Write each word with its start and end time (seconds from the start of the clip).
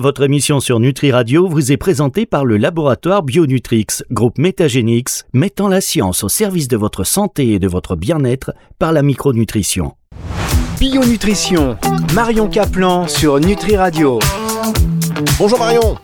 Votre 0.00 0.22
émission 0.22 0.60
sur 0.60 0.78
Nutri 0.78 1.10
Radio 1.10 1.48
vous 1.48 1.72
est 1.72 1.76
présentée 1.76 2.24
par 2.24 2.44
le 2.44 2.56
laboratoire 2.56 3.24
Bionutrix, 3.24 3.86
groupe 4.12 4.38
Métagénix, 4.38 5.24
mettant 5.32 5.66
la 5.66 5.80
science 5.80 6.22
au 6.22 6.28
service 6.28 6.68
de 6.68 6.76
votre 6.76 7.02
santé 7.02 7.54
et 7.54 7.58
de 7.58 7.66
votre 7.66 7.96
bien-être 7.96 8.52
par 8.78 8.92
la 8.92 9.02
micronutrition. 9.02 9.96
Bionutrition, 10.78 11.76
Marion 12.14 12.48
Caplan 12.48 13.08
sur 13.08 13.40
Nutri 13.40 13.76
Radio. 13.76 14.20
Bonjour 15.36 15.58
Marion 15.58 15.96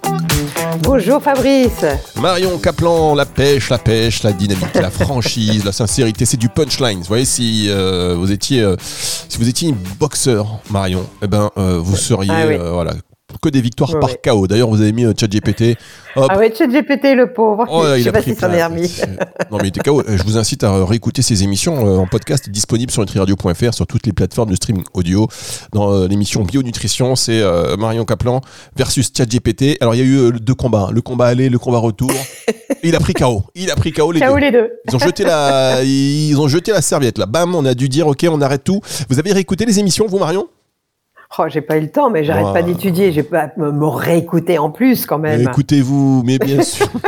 Bonjour 0.82 1.22
Fabrice 1.22 1.84
Marion 2.20 2.58
Caplan, 2.58 3.14
la 3.14 3.26
pêche, 3.26 3.70
la 3.70 3.78
pêche, 3.78 4.24
la 4.24 4.32
dynamique, 4.32 4.74
la 4.74 4.90
franchise, 4.90 5.64
la 5.64 5.70
sincérité, 5.70 6.24
c'est 6.24 6.36
du 6.36 6.48
punchline. 6.48 6.98
Vous 6.98 7.04
voyez, 7.04 7.24
si 7.24 7.66
euh, 7.68 8.16
vous 8.18 8.32
étiez, 8.32 8.60
euh, 8.60 8.74
si 8.80 9.38
vous 9.38 9.48
étiez 9.48 9.68
une 9.68 9.78
boxeur, 10.00 10.58
Marion, 10.68 11.06
eh 11.22 11.28
ben, 11.28 11.52
euh, 11.58 11.78
vous 11.78 11.96
seriez, 11.96 12.32
Ah 12.32 12.72
voilà, 12.72 12.94
que 13.40 13.48
des 13.48 13.60
victoires 13.60 13.92
Ouais, 13.94 14.00
par. 14.00 14.10
KO. 14.22 14.46
D'ailleurs, 14.46 14.68
vous 14.68 14.80
avez 14.80 14.92
mis 14.92 15.04
ChatGPT. 15.18 15.76
Hop. 16.16 16.26
Ah 16.30 16.38
ouais, 16.38 16.50
GPT 16.50 17.14
le 17.16 17.32
pauvre. 17.32 17.64
Oh, 17.70 17.82
je 17.86 17.98
il 17.98 18.02
sais 18.04 18.08
a 18.08 18.12
pas 18.12 18.22
pris 18.22 18.34
si 18.34 18.44
est 18.44 18.64
remis. 18.64 18.88
C'est- 18.88 19.06
Non, 19.50 19.58
mais 19.58 19.64
il 19.64 19.66
était 19.68 19.80
KO. 19.80 20.02
Je 20.06 20.22
vous 20.22 20.36
incite 20.38 20.62
à 20.64 20.84
réécouter 20.84 21.22
ces 21.22 21.42
émissions 21.42 21.86
euh, 21.86 21.98
en 21.98 22.06
podcast 22.06 22.48
disponibles 22.48 22.92
sur 22.92 23.02
nutriradio.fr, 23.02 23.74
sur 23.74 23.86
toutes 23.86 24.06
les 24.06 24.12
plateformes 24.12 24.50
de 24.50 24.54
streaming 24.56 24.84
audio. 24.94 25.28
Dans 25.72 25.92
euh, 25.92 26.06
l'émission 26.08 26.42
Bionutrition, 26.44 27.16
c'est 27.16 27.40
euh, 27.40 27.76
Marion 27.76 28.04
Caplan 28.04 28.40
versus 28.76 29.10
ChatGPT. 29.16 29.76
Alors, 29.80 29.94
il 29.94 29.98
y 29.98 30.02
a 30.02 30.06
eu 30.06 30.16
euh, 30.18 30.30
deux 30.32 30.54
combats. 30.54 30.90
Le 30.92 31.00
combat 31.00 31.26
aller, 31.26 31.48
le 31.48 31.58
combat 31.58 31.78
retour. 31.78 32.10
il 32.82 32.94
a 32.94 33.00
pris 33.00 33.14
KO. 33.14 33.42
Il 33.54 33.70
a 33.70 33.76
pris 33.76 33.92
KO 33.92 34.12
les 34.12 34.20
Ciao 34.20 34.34
deux. 34.34 34.40
les 34.40 34.50
deux. 34.52 34.70
Ils 34.88 34.94
ont 34.94 34.98
jeté 34.98 35.24
la, 35.24 35.82
ils 35.82 36.38
ont 36.38 36.48
jeté 36.48 36.72
la 36.72 36.82
serviette 36.82 37.18
là. 37.18 37.26
Bam, 37.26 37.54
on 37.54 37.64
a 37.64 37.74
dû 37.74 37.88
dire 37.88 38.06
ok, 38.06 38.24
on 38.30 38.40
arrête 38.40 38.64
tout. 38.64 38.80
Vous 39.08 39.18
avez 39.18 39.32
réécouté 39.32 39.64
les 39.66 39.78
émissions, 39.80 40.06
vous 40.06 40.18
Marion? 40.18 40.46
Oh, 41.38 41.44
j'ai 41.48 41.60
pas 41.62 41.76
eu 41.76 41.80
le 41.80 41.90
temps, 41.90 42.10
mais 42.10 42.24
j'arrête 42.24 42.52
pas 42.52 42.62
d'étudier. 42.62 43.12
J'ai 43.12 43.22
pas 43.22 43.48
me, 43.56 43.72
me 43.72 43.86
réécouter 43.86 44.58
en 44.58 44.70
plus 44.70 45.06
quand 45.06 45.18
même. 45.18 45.40
Écoutez-vous, 45.40 46.22
mais 46.24 46.38
bien 46.38 46.62
sûr. 46.62 46.88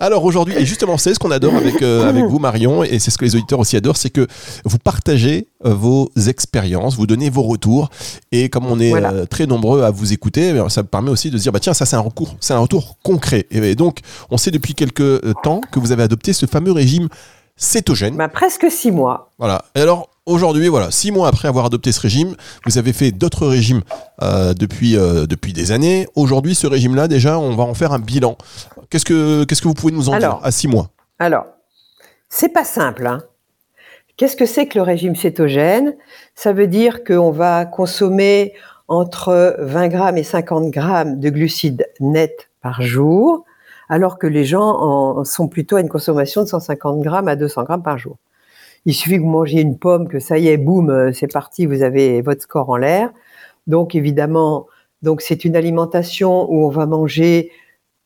Alors 0.00 0.24
aujourd'hui, 0.24 0.54
et 0.56 0.64
justement, 0.64 0.98
c'est 0.98 1.14
ce 1.14 1.18
qu'on 1.18 1.30
adore 1.30 1.54
avec, 1.54 1.82
euh, 1.82 2.08
avec 2.08 2.24
vous, 2.24 2.38
Marion, 2.38 2.82
et 2.82 2.98
c'est 2.98 3.10
ce 3.10 3.18
que 3.18 3.24
les 3.24 3.36
auditeurs 3.36 3.58
aussi 3.58 3.76
adorent, 3.76 3.96
c'est 3.96 4.10
que 4.10 4.26
vous 4.64 4.78
partagez 4.78 5.48
euh, 5.64 5.74
vos 5.74 6.10
expériences, 6.26 6.96
vous 6.96 7.06
donnez 7.06 7.30
vos 7.30 7.42
retours, 7.42 7.90
et 8.32 8.48
comme 8.48 8.66
on 8.66 8.80
est 8.80 8.90
Voilà. 8.90 9.12
euh, 9.12 9.26
très 9.26 9.46
nombreux 9.46 9.82
à 9.82 9.90
vous 9.90 10.12
écouter, 10.12 10.54
eh 10.56 10.70
ça 10.70 10.82
permet 10.82 11.10
aussi 11.10 11.30
de 11.30 11.38
se 11.38 11.42
dire, 11.42 11.52
bah 11.52 11.60
tiens, 11.60 11.74
ça 11.74 11.86
c'est 11.86 11.96
un 11.96 12.00
recours, 12.00 12.34
c'est 12.40 12.54
un 12.54 12.58
retour 12.58 12.96
concret. 13.02 13.46
Et, 13.50 13.58
et 13.58 13.74
donc, 13.74 13.98
on 14.30 14.36
sait 14.36 14.50
depuis 14.50 14.74
quelques 14.74 15.20
temps 15.42 15.60
que 15.70 15.78
vous 15.78 15.92
avez 15.92 16.02
adopté 16.02 16.32
ce 16.32 16.46
fameux 16.46 16.72
régime 16.72 17.08
cétogène. 17.56 18.16
Bah, 18.16 18.28
presque 18.28 18.66
six 18.70 18.90
mois. 18.90 19.30
Voilà. 19.38 19.64
Et 19.74 19.80
alors, 19.80 20.08
aujourd'hui, 20.26 20.68
voilà, 20.68 20.90
six 20.90 21.10
mois 21.10 21.28
après 21.28 21.48
avoir 21.48 21.66
adopté 21.66 21.92
ce 21.92 22.00
régime, 22.00 22.34
vous 22.66 22.78
avez 22.78 22.92
fait 22.92 23.10
d'autres 23.10 23.46
régimes 23.46 23.82
euh, 24.22 24.54
depuis, 24.54 24.96
euh, 24.96 25.26
depuis 25.26 25.52
des 25.52 25.72
années. 25.72 26.06
Aujourd'hui, 26.14 26.54
ce 26.54 26.66
régime-là, 26.66 27.08
déjà, 27.08 27.38
on 27.38 27.54
va 27.54 27.64
en 27.64 27.74
faire 27.74 27.92
un 27.92 27.98
bilan. 27.98 28.36
Qu'est-ce 28.90 29.04
que, 29.04 29.44
qu'est-ce 29.44 29.62
que 29.62 29.68
vous 29.68 29.74
pouvez 29.74 29.92
nous 29.92 30.08
en 30.08 30.12
Alors. 30.14 30.36
dire 30.38 30.44
à 30.46 30.50
six 30.50 30.68
mois? 30.68 30.88
Alors, 31.18 31.46
c'est 32.28 32.48
pas 32.50 32.64
simple. 32.64 33.06
hein. 33.06 33.22
Qu'est-ce 34.16 34.36
que 34.36 34.46
c'est 34.46 34.66
que 34.66 34.78
le 34.78 34.82
régime 34.82 35.16
cétogène? 35.16 35.96
Ça 36.34 36.52
veut 36.52 36.66
dire 36.66 37.02
qu'on 37.04 37.30
va 37.30 37.64
consommer 37.64 38.52
entre 38.88 39.56
20 39.58 39.88
grammes 39.88 40.18
et 40.18 40.22
50 40.22 40.70
grammes 40.70 41.18
de 41.18 41.30
glucides 41.30 41.86
nets 42.00 42.50
par 42.60 42.82
jour, 42.82 43.44
alors 43.88 44.18
que 44.18 44.26
les 44.26 44.44
gens 44.44 44.62
en 44.62 45.24
sont 45.24 45.48
plutôt 45.48 45.76
à 45.76 45.80
une 45.80 45.88
consommation 45.88 46.42
de 46.42 46.46
150 46.48 47.00
grammes 47.00 47.28
à 47.28 47.36
200 47.36 47.64
grammes 47.64 47.82
par 47.82 47.98
jour. 47.98 48.18
Il 48.86 48.94
suffit 48.94 49.16
que 49.16 49.22
vous 49.22 49.28
mangiez 49.28 49.60
une 49.60 49.78
pomme, 49.78 50.08
que 50.08 50.18
ça 50.18 50.38
y 50.38 50.48
est, 50.48 50.56
boum, 50.56 50.90
euh, 50.90 51.12
c'est 51.12 51.32
parti, 51.32 51.66
vous 51.66 51.82
avez 51.82 52.22
votre 52.22 52.42
score 52.42 52.70
en 52.70 52.76
l'air. 52.76 53.12
Donc 53.66 53.94
évidemment, 53.94 54.66
donc 55.02 55.22
c'est 55.22 55.44
une 55.44 55.56
alimentation 55.56 56.50
où 56.50 56.64
on 56.66 56.68
va 56.68 56.86
manger 56.86 57.52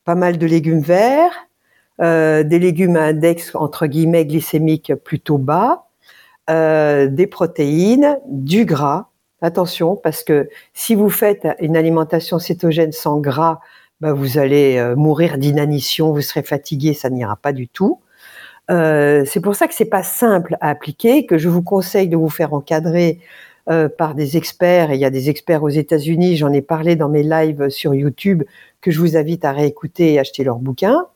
pas 0.05 0.15
mal 0.15 0.39
de 0.39 0.47
légumes 0.47 0.81
verts, 0.81 1.49
euh, 2.01 2.43
des 2.43 2.59
légumes 2.59 2.97
à 2.97 3.05
index 3.05 3.55
entre 3.55 3.87
guillemets 3.87 4.27
glycémique 4.27 4.95
plutôt 4.95 5.39
bas, 5.39 5.86
euh, 6.51 7.09
des 7.09 7.27
protéines, 7.27 8.19
du 8.29 8.65
gras. 8.65 9.09
Attention, 9.42 9.97
parce 9.97 10.23
que 10.25 10.48
si 10.75 10.95
vous 10.95 11.11
faites 11.11 11.47
une 11.61 11.77
alimentation 11.77 12.39
cétogène 12.39 12.92
sans 12.92 13.19
gras, 13.19 13.61
bah, 14.01 14.13
vous 14.13 14.39
allez 14.39 14.77
euh, 14.77 14.95
mourir 14.95 15.39
d'inanition, 15.39 16.13
vous 16.13 16.20
serez 16.20 16.42
fatigué, 16.42 16.95
ça 16.95 17.11
n'ira 17.11 17.36
pas 17.36 17.53
du 17.53 17.69
tout. 17.69 18.01
Euh, 18.71 19.25
c'est 19.27 19.41
pour 19.41 19.55
ça 19.55 19.69
que 19.69 19.75
c'est 19.75 19.85
pas 19.85 20.03
simple 20.03 20.57
à 20.61 20.71
appliquer, 20.71 21.27
que 21.27 21.39
je 21.39 21.49
vous 21.49 21.63
conseille 21.63 22.09
de 22.09 22.17
vous 22.17 22.29
faire 22.29 22.53
encadrer 22.53 23.21
euh, 23.69 23.89
par 23.89 24.15
des 24.15 24.37
experts. 24.37 24.93
Il 24.93 25.01
y 25.01 25.05
a 25.05 25.11
des 25.11 25.31
experts 25.31 25.63
aux 25.63 25.69
États-Unis, 25.69 26.37
j'en 26.37 26.53
ai 26.53 26.63
parlé 26.63 26.97
dans 26.97 27.09
mes 27.09 27.23
lives 27.23 27.69
sur 27.69 27.95
YouTube, 27.95 28.43
que 28.81 28.91
je 28.91 28.99
vous 28.99 29.17
invite 29.17 29.45
à 29.45 29.53
réécouter 29.53 30.15
et 30.15 30.19
acheter 30.19 30.45
leurs 30.45 30.59
bouquins. 30.59 31.07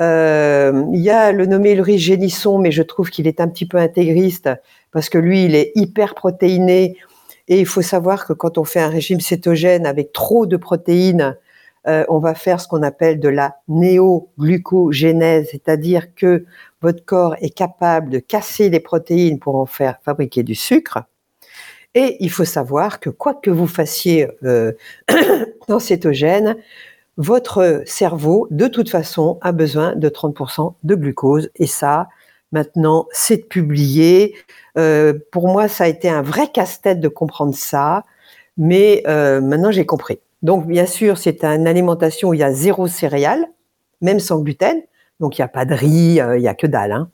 Euh, 0.00 0.84
il 0.94 1.00
y 1.00 1.10
a 1.10 1.32
le 1.32 1.44
nommé 1.44 1.72
Ulrich 1.72 2.00
Génisson, 2.00 2.58
mais 2.58 2.70
je 2.70 2.82
trouve 2.82 3.10
qu'il 3.10 3.26
est 3.26 3.40
un 3.40 3.48
petit 3.48 3.66
peu 3.66 3.76
intégriste 3.76 4.48
parce 4.92 5.10
que 5.10 5.18
lui, 5.18 5.44
il 5.44 5.54
est 5.54 5.72
hyper 5.74 6.14
protéiné 6.14 6.96
et 7.48 7.60
il 7.60 7.66
faut 7.66 7.82
savoir 7.82 8.26
que 8.26 8.32
quand 8.32 8.56
on 8.56 8.64
fait 8.64 8.80
un 8.80 8.88
régime 8.88 9.20
cétogène 9.20 9.84
avec 9.84 10.12
trop 10.12 10.46
de 10.46 10.56
protéines, 10.56 11.36
on 11.86 12.18
va 12.18 12.34
faire 12.34 12.60
ce 12.60 12.68
qu'on 12.68 12.82
appelle 12.82 13.20
de 13.20 13.28
la 13.28 13.56
néoglucogénèse, 13.68 15.48
c'est-à-dire 15.50 16.14
que 16.14 16.44
votre 16.82 17.04
corps 17.04 17.36
est 17.40 17.54
capable 17.54 18.10
de 18.10 18.18
casser 18.18 18.70
les 18.70 18.80
protéines 18.80 19.38
pour 19.38 19.56
en 19.56 19.66
faire 19.66 19.98
fabriquer 20.02 20.42
du 20.42 20.54
sucre. 20.54 21.04
Et 21.94 22.16
il 22.20 22.30
faut 22.30 22.44
savoir 22.44 23.00
que 23.00 23.10
quoi 23.10 23.34
que 23.34 23.50
vous 23.50 23.66
fassiez 23.66 24.28
euh, 24.44 24.72
dans 25.68 25.80
cétogène, 25.80 26.56
votre 27.16 27.82
cerveau, 27.84 28.46
de 28.50 28.66
toute 28.66 28.88
façon, 28.88 29.38
a 29.42 29.52
besoin 29.52 29.94
de 29.96 30.08
30% 30.08 30.74
de 30.82 30.94
glucose. 30.94 31.50
Et 31.56 31.66
ça, 31.66 32.08
maintenant, 32.52 33.08
c'est 33.12 33.48
publié. 33.48 34.34
Euh, 34.78 35.14
pour 35.32 35.48
moi, 35.48 35.68
ça 35.68 35.84
a 35.84 35.88
été 35.88 36.08
un 36.08 36.22
vrai 36.22 36.48
casse-tête 36.50 37.00
de 37.00 37.08
comprendre 37.08 37.54
ça. 37.54 38.04
Mais 38.56 39.02
euh, 39.06 39.40
maintenant, 39.40 39.72
j'ai 39.72 39.84
compris. 39.84 40.20
Donc, 40.42 40.66
bien 40.66 40.86
sûr, 40.86 41.18
c'est 41.18 41.44
une 41.44 41.66
alimentation 41.66 42.30
où 42.30 42.34
il 42.34 42.40
y 42.40 42.44
a 42.44 42.52
zéro 42.52 42.86
céréales, 42.86 43.44
même 44.00 44.20
sans 44.20 44.40
gluten. 44.40 44.80
Donc, 45.20 45.38
il 45.38 45.42
n'y 45.42 45.44
a 45.44 45.48
pas 45.48 45.64
de 45.64 45.74
riz, 45.74 46.20
euh, 46.20 46.38
il 46.38 46.40
n'y 46.40 46.48
a 46.48 46.54
que 46.54 46.66
dalle. 46.66 46.92
Hein. 46.92 47.10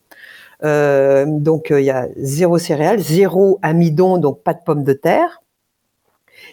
Euh, 0.65 1.27
donc, 1.27 1.71
euh, 1.71 1.81
il 1.81 1.85
y 1.85 1.91
a 1.91 2.09
zéro 2.17 2.57
céréales, 2.57 3.01
zéro 3.01 3.59
amidon, 3.63 4.19
donc 4.19 4.43
pas 4.43 4.55
de 4.55 4.61
pommes 4.65 4.85
de 4.85 4.93
terre. 4.93 5.43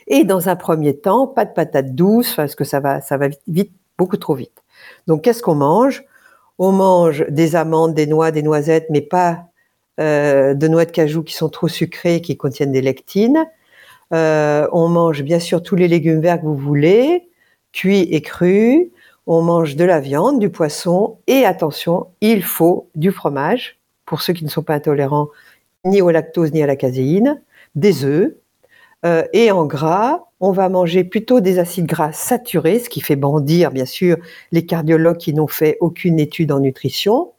Et 0.07 0.23
dans 0.23 0.49
un 0.49 0.55
premier 0.55 0.97
temps, 0.97 1.27
pas 1.27 1.45
de 1.45 1.53
patates 1.53 1.95
douces, 1.95 2.35
parce 2.35 2.55
que 2.55 2.63
ça 2.63 2.79
va, 2.79 2.99
ça 2.99 3.17
va 3.17 3.27
vite, 3.47 3.71
beaucoup 3.97 4.17
trop 4.17 4.33
vite. 4.33 4.63
Donc, 5.07 5.21
qu'est-ce 5.21 5.43
qu'on 5.43 5.55
mange? 5.55 6.03
On 6.57 6.71
mange 6.71 7.25
des 7.29 7.55
amandes, 7.55 7.93
des 7.93 8.07
noix, 8.07 8.31
des 8.31 8.43
noisettes, 8.43 8.87
mais 8.89 9.01
pas 9.01 9.45
de 9.99 10.67
noix 10.67 10.85
de 10.85 10.91
cajou 10.91 11.21
qui 11.21 11.35
sont 11.35 11.49
trop 11.49 11.67
sucrées, 11.67 12.19
qui 12.21 12.35
contiennent 12.35 12.71
des 12.71 12.81
lectines. 12.81 13.45
On 14.11 14.87
mange 14.89 15.21
bien 15.23 15.39
sûr 15.39 15.61
tous 15.61 15.75
les 15.75 15.87
légumes 15.87 16.19
verts 16.19 16.41
que 16.41 16.45
vous 16.45 16.57
voulez, 16.57 17.29
cuits 17.71 18.01
et 18.01 18.21
crus. 18.21 18.89
On 19.28 19.41
mange 19.41 19.75
de 19.75 19.85
la 19.85 20.00
viande, 20.00 20.39
du 20.39 20.50
poisson 20.50 21.17
et 21.28 21.45
attention, 21.45 22.07
il 22.22 22.44
faut 22.44 22.89
du 22.95 23.11
fromage 23.11 23.79
pour 24.06 24.22
ceux 24.22 24.34
qui 24.34 24.44
ne 24.44 24.50
sont 24.50 24.63
pas 24.63 24.75
intolérants 24.75 25.29
ni 25.85 26.01
au 26.01 26.11
lactose 26.11 26.51
ni 26.51 26.63
à 26.63 26.67
la 26.67 26.75
caséine, 26.75 27.41
des 27.75 28.06
œufs. 28.06 28.33
Euh, 29.06 29.23
et 29.33 29.51
en 29.51 29.66
gras, 29.66 30.22
on 30.39 30.51
va 30.51 30.69
manger 30.69 31.03
plutôt 31.03 31.41
des 31.41 31.59
acides 31.59 31.85
gras 31.85 32.13
saturés, 32.13 32.79
ce 32.79 32.89
qui 32.89 33.01
fait 33.01 33.17
bondir 33.17 33.72
bien 33.72 33.85
sûr 33.85 34.17
les 34.51 34.66
cardiologues 34.66 35.17
qui 35.17 35.33
n'ont 35.33 35.47
fait 35.47 35.78
aucune 35.81 36.19
étude 36.19 36.51
en 36.51 36.59
nutrition. 36.59 37.32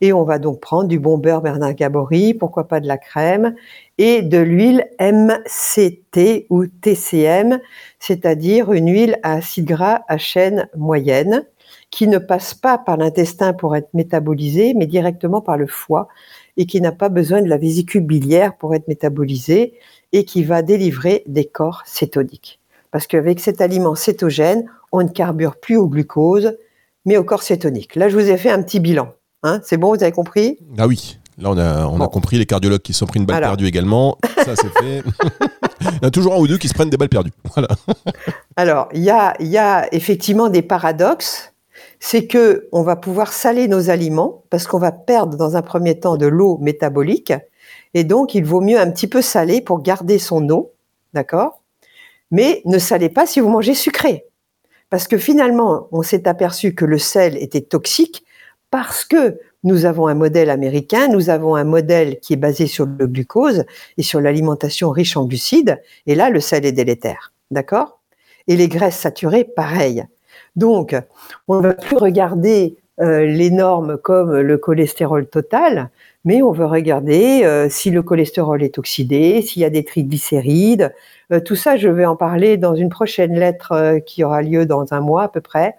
Et 0.00 0.12
on 0.12 0.24
va 0.24 0.38
donc 0.38 0.60
prendre 0.60 0.88
du 0.88 0.98
bon 0.98 1.18
beurre 1.18 1.40
Bernard 1.40 1.74
Gabory, 1.74 2.34
pourquoi 2.34 2.68
pas 2.68 2.80
de 2.80 2.86
la 2.86 2.98
crème, 2.98 3.54
et 3.98 4.22
de 4.22 4.38
l'huile 4.38 4.88
MCT 5.00 6.46
ou 6.50 6.66
TCM, 6.66 7.60
c'est-à-dire 7.98 8.72
une 8.72 8.90
huile 8.90 9.18
à 9.22 9.34
acide 9.34 9.66
gras 9.66 10.02
à 10.08 10.18
chaîne 10.18 10.68
moyenne, 10.76 11.46
qui 11.90 12.08
ne 12.08 12.18
passe 12.18 12.52
pas 12.52 12.78
par 12.78 12.96
l'intestin 12.96 13.52
pour 13.52 13.74
être 13.74 13.88
métabolisée, 13.94 14.74
mais 14.74 14.86
directement 14.86 15.40
par 15.40 15.56
le 15.56 15.66
foie, 15.66 16.08
et 16.56 16.66
qui 16.66 16.80
n'a 16.80 16.92
pas 16.92 17.08
besoin 17.08 17.40
de 17.42 17.48
la 17.48 17.58
vésicule 17.58 18.02
biliaire 18.02 18.56
pour 18.56 18.74
être 18.74 18.88
métabolisée, 18.88 19.74
et 20.12 20.24
qui 20.24 20.44
va 20.44 20.62
délivrer 20.62 21.22
des 21.26 21.44
corps 21.44 21.82
cétoniques. 21.86 22.60
Parce 22.90 23.06
qu'avec 23.06 23.40
cet 23.40 23.60
aliment 23.60 23.94
cétogène, 23.94 24.70
on 24.92 25.02
ne 25.02 25.08
carbure 25.08 25.56
plus 25.56 25.76
au 25.76 25.86
glucose, 25.86 26.56
mais 27.04 27.16
au 27.16 27.24
corps 27.24 27.42
cétonique. 27.42 27.94
Là, 27.94 28.08
je 28.08 28.16
vous 28.16 28.30
ai 28.30 28.36
fait 28.36 28.50
un 28.50 28.62
petit 28.62 28.80
bilan. 28.80 29.12
Hein 29.46 29.60
c'est 29.64 29.76
bon, 29.76 29.94
vous 29.94 30.02
avez 30.02 30.12
compris? 30.12 30.58
Ah 30.76 30.86
oui. 30.86 31.18
Là, 31.38 31.50
on 31.50 31.58
a, 31.58 31.86
on 31.86 31.96
a 31.96 31.98
Bon. 31.98 32.08
compris 32.08 32.38
les 32.38 32.46
cardiologues 32.46 32.80
qui 32.80 32.92
se 32.94 32.98
sont 33.00 33.06
pris 33.06 33.20
une 33.20 33.26
balle 33.26 33.36
Alors. 33.36 33.50
perdue 33.50 33.66
également. 33.66 34.16
Ça, 34.44 34.56
c'est 34.56 34.70
fait. 34.78 35.02
Il 35.80 35.86
y 36.02 36.04
en 36.04 36.08
a 36.08 36.10
toujours 36.10 36.34
un 36.34 36.38
ou 36.38 36.46
deux 36.48 36.56
qui 36.58 36.66
se 36.68 36.74
prennent 36.74 36.88
des 36.90 36.96
balles 36.96 37.10
perdues. 37.10 37.32
Voilà. 37.54 37.68
Alors, 38.56 38.88
il 38.94 39.02
y 39.02 39.10
a, 39.10 39.34
il 39.38 39.46
y 39.48 39.58
a 39.58 39.86
effectivement 39.94 40.48
des 40.48 40.62
paradoxes. 40.62 41.52
C'est 42.00 42.26
que 42.26 42.68
on 42.72 42.82
va 42.82 42.96
pouvoir 42.96 43.32
saler 43.32 43.68
nos 43.68 43.90
aliments 43.90 44.42
parce 44.50 44.66
qu'on 44.66 44.78
va 44.78 44.92
perdre 44.92 45.36
dans 45.36 45.56
un 45.56 45.62
premier 45.62 45.98
temps 46.00 46.16
de 46.16 46.26
l'eau 46.26 46.58
métabolique. 46.58 47.32
Et 47.94 48.04
donc, 48.04 48.34
il 48.34 48.44
vaut 48.44 48.60
mieux 48.62 48.80
un 48.80 48.90
petit 48.90 49.06
peu 49.06 49.20
saler 49.22 49.60
pour 49.60 49.82
garder 49.82 50.18
son 50.18 50.48
eau. 50.50 50.72
D'accord? 51.14 51.62
Mais 52.30 52.62
ne 52.64 52.78
salez 52.78 53.08
pas 53.10 53.26
si 53.26 53.40
vous 53.40 53.48
mangez 53.50 53.74
sucré. 53.74 54.24
Parce 54.90 55.06
que 55.06 55.18
finalement, 55.18 55.88
on 55.92 56.02
s'est 56.02 56.26
aperçu 56.26 56.74
que 56.74 56.84
le 56.84 56.98
sel 56.98 57.36
était 57.36 57.60
toxique 57.60 58.24
parce 58.70 59.04
que 59.04 59.38
nous 59.64 59.84
avons 59.84 60.06
un 60.06 60.14
modèle 60.14 60.50
américain, 60.50 61.08
nous 61.08 61.30
avons 61.30 61.56
un 61.56 61.64
modèle 61.64 62.20
qui 62.20 62.34
est 62.34 62.36
basé 62.36 62.66
sur 62.66 62.86
le 62.86 63.06
glucose 63.06 63.64
et 63.96 64.02
sur 64.02 64.20
l'alimentation 64.20 64.90
riche 64.90 65.16
en 65.16 65.24
glucides, 65.24 65.82
et 66.06 66.14
là, 66.14 66.30
le 66.30 66.40
sel 66.40 66.64
est 66.64 66.72
délétère. 66.72 67.32
D'accord? 67.50 68.00
Et 68.48 68.56
les 68.56 68.68
graisses 68.68 68.98
saturées, 68.98 69.44
pareil. 69.44 70.04
Donc, 70.54 70.94
on 71.48 71.56
ne 71.56 71.62
va 71.62 71.74
plus 71.74 71.96
regarder 71.96 72.76
euh, 73.00 73.26
les 73.26 73.50
normes 73.50 73.98
comme 73.98 74.36
le 74.36 74.56
cholestérol 74.56 75.26
total, 75.26 75.90
mais 76.24 76.42
on 76.42 76.52
veut 76.52 76.64
regarder 76.64 77.42
euh, 77.44 77.68
si 77.68 77.90
le 77.90 78.02
cholestérol 78.02 78.62
est 78.62 78.78
oxydé, 78.78 79.42
s'il 79.42 79.62
y 79.62 79.64
a 79.64 79.70
des 79.70 79.84
triglycérides. 79.84 80.94
Euh, 81.32 81.40
tout 81.40 81.56
ça, 81.56 81.76
je 81.76 81.88
vais 81.88 82.06
en 82.06 82.16
parler 82.16 82.56
dans 82.56 82.74
une 82.74 82.88
prochaine 82.88 83.38
lettre 83.38 83.98
qui 84.06 84.24
aura 84.24 84.42
lieu 84.42 84.64
dans 84.64 84.94
un 84.94 85.00
mois 85.00 85.24
à 85.24 85.28
peu 85.28 85.40
près 85.40 85.74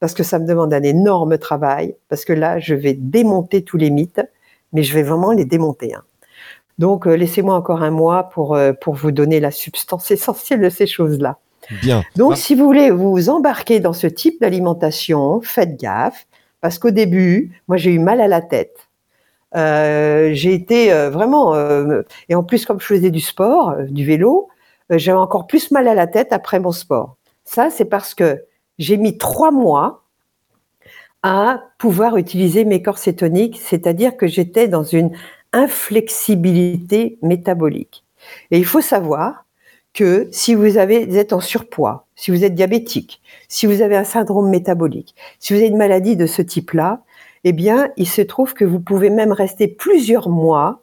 parce 0.00 0.14
que 0.14 0.22
ça 0.22 0.38
me 0.38 0.46
demande 0.46 0.72
un 0.72 0.82
énorme 0.82 1.38
travail, 1.38 1.96
parce 2.08 2.24
que 2.24 2.32
là, 2.32 2.58
je 2.58 2.74
vais 2.74 2.94
démonter 2.94 3.62
tous 3.62 3.76
les 3.76 3.90
mythes, 3.90 4.22
mais 4.72 4.82
je 4.82 4.94
vais 4.94 5.02
vraiment 5.02 5.32
les 5.32 5.44
démonter. 5.44 5.94
Hein. 5.94 6.02
Donc, 6.78 7.06
euh, 7.06 7.14
laissez-moi 7.14 7.54
encore 7.54 7.82
un 7.82 7.90
mois 7.90 8.24
pour, 8.24 8.54
euh, 8.54 8.72
pour 8.72 8.94
vous 8.94 9.10
donner 9.10 9.40
la 9.40 9.50
substance 9.50 10.10
essentielle 10.10 10.60
de 10.60 10.68
ces 10.68 10.86
choses-là. 10.86 11.38
Bien. 11.82 12.04
Donc, 12.16 12.36
si 12.36 12.54
vous 12.54 12.64
voulez 12.64 12.90
vous 12.90 13.28
embarquer 13.28 13.80
dans 13.80 13.92
ce 13.92 14.06
type 14.06 14.40
d'alimentation, 14.40 15.40
faites 15.42 15.78
gaffe, 15.78 16.26
parce 16.60 16.78
qu'au 16.78 16.90
début, 16.90 17.60
moi, 17.66 17.76
j'ai 17.76 17.90
eu 17.90 17.98
mal 17.98 18.20
à 18.20 18.28
la 18.28 18.40
tête. 18.40 18.88
Euh, 19.56 20.30
j'ai 20.32 20.54
été 20.54 20.92
vraiment, 21.08 21.54
et 22.28 22.34
en 22.34 22.42
plus, 22.42 22.64
comme 22.64 22.80
je 22.80 22.86
faisais 22.86 23.10
du 23.10 23.20
sport, 23.20 23.74
du 23.88 24.04
vélo, 24.04 24.48
j'avais 24.90 25.18
encore 25.18 25.46
plus 25.46 25.70
mal 25.70 25.88
à 25.88 25.94
la 25.94 26.06
tête 26.06 26.32
après 26.32 26.58
mon 26.58 26.72
sport. 26.72 27.16
Ça, 27.44 27.70
c'est 27.70 27.84
parce 27.84 28.14
que 28.14 28.42
j'ai 28.78 28.96
mis 28.96 29.18
trois 29.18 29.50
mois 29.50 30.04
à 31.22 31.62
pouvoir 31.78 32.16
utiliser 32.16 32.64
mes 32.64 32.82
corps 32.82 32.98
cétoniques, 32.98 33.58
c'est-à-dire 33.62 34.16
que 34.16 34.26
j'étais 34.26 34.68
dans 34.68 34.84
une 34.84 35.10
inflexibilité 35.52 37.18
métabolique. 37.22 38.04
Et 38.50 38.58
il 38.58 38.64
faut 38.64 38.80
savoir 38.80 39.44
que 39.94 40.28
si 40.30 40.54
vous, 40.54 40.78
avez, 40.78 41.16
êtes 41.16 41.32
en 41.32 41.40
surpoids, 41.40 42.06
si 42.14 42.30
vous 42.30 42.44
êtes 42.44 42.54
diabétique, 42.54 43.20
si 43.48 43.66
vous 43.66 43.82
avez 43.82 43.96
un 43.96 44.04
syndrome 44.04 44.48
métabolique, 44.48 45.14
si 45.40 45.52
vous 45.52 45.58
avez 45.58 45.68
une 45.68 45.76
maladie 45.76 46.16
de 46.16 46.26
ce 46.26 46.42
type-là, 46.42 47.02
eh 47.44 47.52
bien, 47.52 47.90
il 47.96 48.08
se 48.08 48.22
trouve 48.22 48.54
que 48.54 48.64
vous 48.64 48.80
pouvez 48.80 49.10
même 49.10 49.32
rester 49.32 49.66
plusieurs 49.66 50.28
mois 50.28 50.82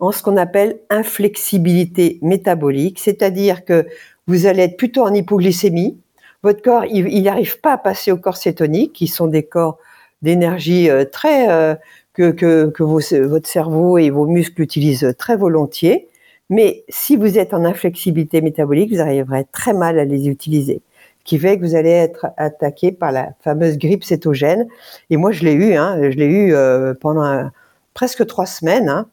en 0.00 0.10
ce 0.10 0.22
qu'on 0.22 0.36
appelle 0.36 0.80
inflexibilité 0.90 2.18
métabolique, 2.22 2.98
c'est-à-dire 2.98 3.64
que 3.64 3.86
vous 4.26 4.46
allez 4.46 4.64
être 4.64 4.76
plutôt 4.76 5.02
en 5.02 5.14
hypoglycémie, 5.14 5.98
votre 6.42 6.62
corps, 6.62 6.84
il 6.84 7.22
n'arrive 7.22 7.60
pas 7.60 7.72
à 7.72 7.78
passer 7.78 8.10
aux 8.10 8.16
corps 8.16 8.36
cétoniques, 8.36 8.92
qui 8.92 9.06
sont 9.06 9.28
des 9.28 9.44
corps 9.44 9.78
d'énergie 10.22 10.88
euh, 10.90 11.04
très 11.04 11.50
euh, 11.50 11.74
que, 12.14 12.30
que, 12.30 12.82
votre 12.82 13.46
cerveau 13.46 13.98
et 13.98 14.10
vos 14.10 14.26
muscles 14.26 14.60
utilisent 14.62 15.14
très 15.18 15.36
volontiers. 15.36 16.08
Mais 16.50 16.84
si 16.88 17.16
vous 17.16 17.38
êtes 17.38 17.54
en 17.54 17.64
inflexibilité 17.64 18.40
métabolique, 18.40 18.92
vous 18.92 19.00
arriverez 19.00 19.46
très 19.52 19.72
mal 19.72 19.98
à 19.98 20.04
les 20.04 20.28
utiliser. 20.28 20.82
Ce 21.20 21.24
qui 21.24 21.38
fait 21.38 21.56
que 21.56 21.64
vous 21.64 21.74
allez 21.74 21.90
être 21.90 22.26
attaqué 22.36 22.92
par 22.92 23.12
la 23.12 23.30
fameuse 23.40 23.78
grippe 23.78 24.04
cétogène. 24.04 24.66
Et 25.08 25.16
moi, 25.16 25.30
je 25.30 25.44
l'ai 25.44 25.52
eu, 25.52 25.74
hein, 25.74 26.10
je 26.10 26.16
l'ai 26.16 26.26
eu 26.26 26.52
euh, 26.54 26.94
pendant 27.00 27.48
presque 27.94 28.26
trois 28.26 28.46
semaines. 28.46 28.88
Hein. 28.88 29.06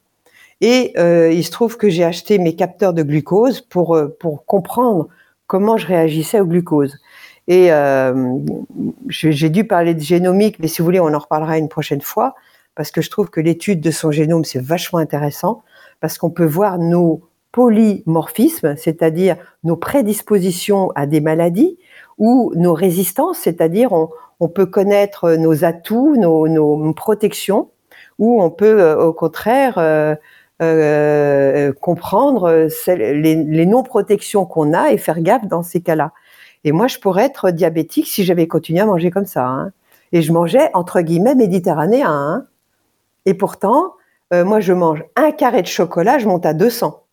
Et 0.59 0.93
il 1.31 1.43
se 1.45 1.51
trouve 1.51 1.77
que 1.77 1.87
j'ai 1.87 2.03
acheté 2.03 2.37
mes 2.37 2.53
capteurs 2.53 2.93
de 2.93 3.03
glucose 3.03 3.61
pour, 3.61 3.97
pour 4.19 4.45
comprendre 4.45 5.07
comment 5.49 5.77
je 5.77 5.87
réagissais 5.87 6.39
au 6.39 6.45
glucose. 6.45 6.99
Et 7.47 7.73
euh, 7.73 8.37
j'ai 9.07 9.49
dû 9.49 9.63
parler 9.65 9.95
de 9.95 9.99
génomique, 9.99 10.57
mais 10.59 10.67
si 10.67 10.77
vous 10.77 10.85
voulez, 10.85 10.99
on 10.99 11.11
en 11.11 11.17
reparlera 11.17 11.57
une 11.57 11.69
prochaine 11.69 12.01
fois, 12.01 12.35
parce 12.75 12.91
que 12.91 13.01
je 13.01 13.09
trouve 13.09 13.31
que 13.31 13.41
l'étude 13.41 13.81
de 13.81 13.89
son 13.89 14.11
génome, 14.11 14.45
c'est 14.45 14.61
vachement 14.61 14.99
intéressant, 14.99 15.63
parce 15.99 16.19
qu'on 16.19 16.29
peut 16.29 16.45
voir 16.45 16.77
nos 16.77 17.23
polymorphismes, 17.51 18.75
c'est-à-dire 18.77 19.37
nos 19.63 19.75
prédispositions 19.75 20.91
à 20.93 21.07
des 21.07 21.19
maladies, 21.19 21.79
ou 22.19 22.53
nos 22.55 22.75
résistances, 22.75 23.39
c'est-à-dire 23.39 23.89
on, 23.91 24.47
peut 24.49 24.67
connaître 24.67 25.31
nos 25.31 25.65
atouts, 25.65 26.15
nos, 26.15 26.93
protections, 26.93 27.71
ou 28.19 28.39
on 28.39 28.51
peut 28.51 28.79
euh, 28.79 29.03
au 29.03 29.13
contraire 29.13 29.79
euh, 29.79 30.15
comprendre 31.71 32.68
les, 32.88 33.36
les 33.36 33.66
non-protections 33.66 34.45
qu'on 34.45 34.74
a 34.74 34.92
et 34.92 34.98
faire 34.98 35.21
gaffe 35.21 35.45
dans 35.45 35.63
ces 35.63 35.81
cas-là. 35.81 36.12
Et 36.63 36.71
moi, 36.71 36.88
je 36.88 37.00
pourrais 37.00 37.25
être 37.25 37.51
diabétique 37.51 38.07
si 38.07 38.24
j'avais 38.24 38.48
continué 38.48 38.81
à 38.81 38.86
manger 38.86 39.12
comme 39.12 39.25
ça. 39.25 39.48
Hein. 39.48 39.71
Et 40.12 40.21
je 40.21 40.33
mangeais, 40.33 40.69
entre 40.74 41.01
guillemets, 41.01 41.36
méditerranéen. 41.36 42.12
Hein. 42.12 42.45
Et 43.25 43.33
pourtant, 43.33 43.94
euh, 44.33 44.44
moi, 44.44 44.60
je 44.60 44.74
mange 44.74 45.04
un 45.16 45.31
carré 45.31 45.62
de 45.62 45.68
chocolat, 45.68 46.19
je 46.19 46.27
monte 46.27 46.45
à 46.45 46.54
200. 46.54 47.04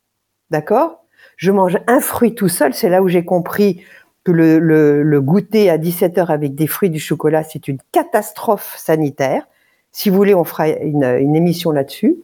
D'accord? 0.50 1.04
Je 1.36 1.52
mange 1.52 1.78
un 1.86 2.00
fruit 2.00 2.34
tout 2.34 2.48
seul. 2.48 2.74
C'est 2.74 2.88
là 2.88 3.02
où 3.02 3.08
j'ai 3.08 3.24
compris 3.24 3.84
que 4.24 4.32
le, 4.32 5.20
goûter 5.20 5.70
à 5.70 5.78
17 5.78 6.18
heures 6.18 6.30
avec 6.30 6.54
des 6.54 6.66
fruits 6.66 6.90
du 6.90 6.98
chocolat, 6.98 7.44
c'est 7.44 7.68
une 7.68 7.78
catastrophe 7.92 8.74
sanitaire. 8.76 9.46
Si 9.92 10.10
vous 10.10 10.16
voulez, 10.16 10.34
on 10.34 10.44
fera 10.44 10.68
une 10.68 11.36
émission 11.36 11.70
là-dessus. 11.70 12.16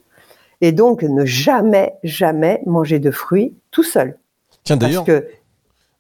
Et 0.63 0.73
donc, 0.73 1.03
ne 1.03 1.27
jamais, 1.27 1.93
jamais 2.03 2.63
manger 2.65 2.99
de 2.99 3.11
fruits 3.11 3.55
tout 3.71 3.83
seul. 3.83 4.17
Tiens, 4.65 4.79
d'ailleurs. 4.79 5.05
Parce 5.05 5.21
que 5.21 5.27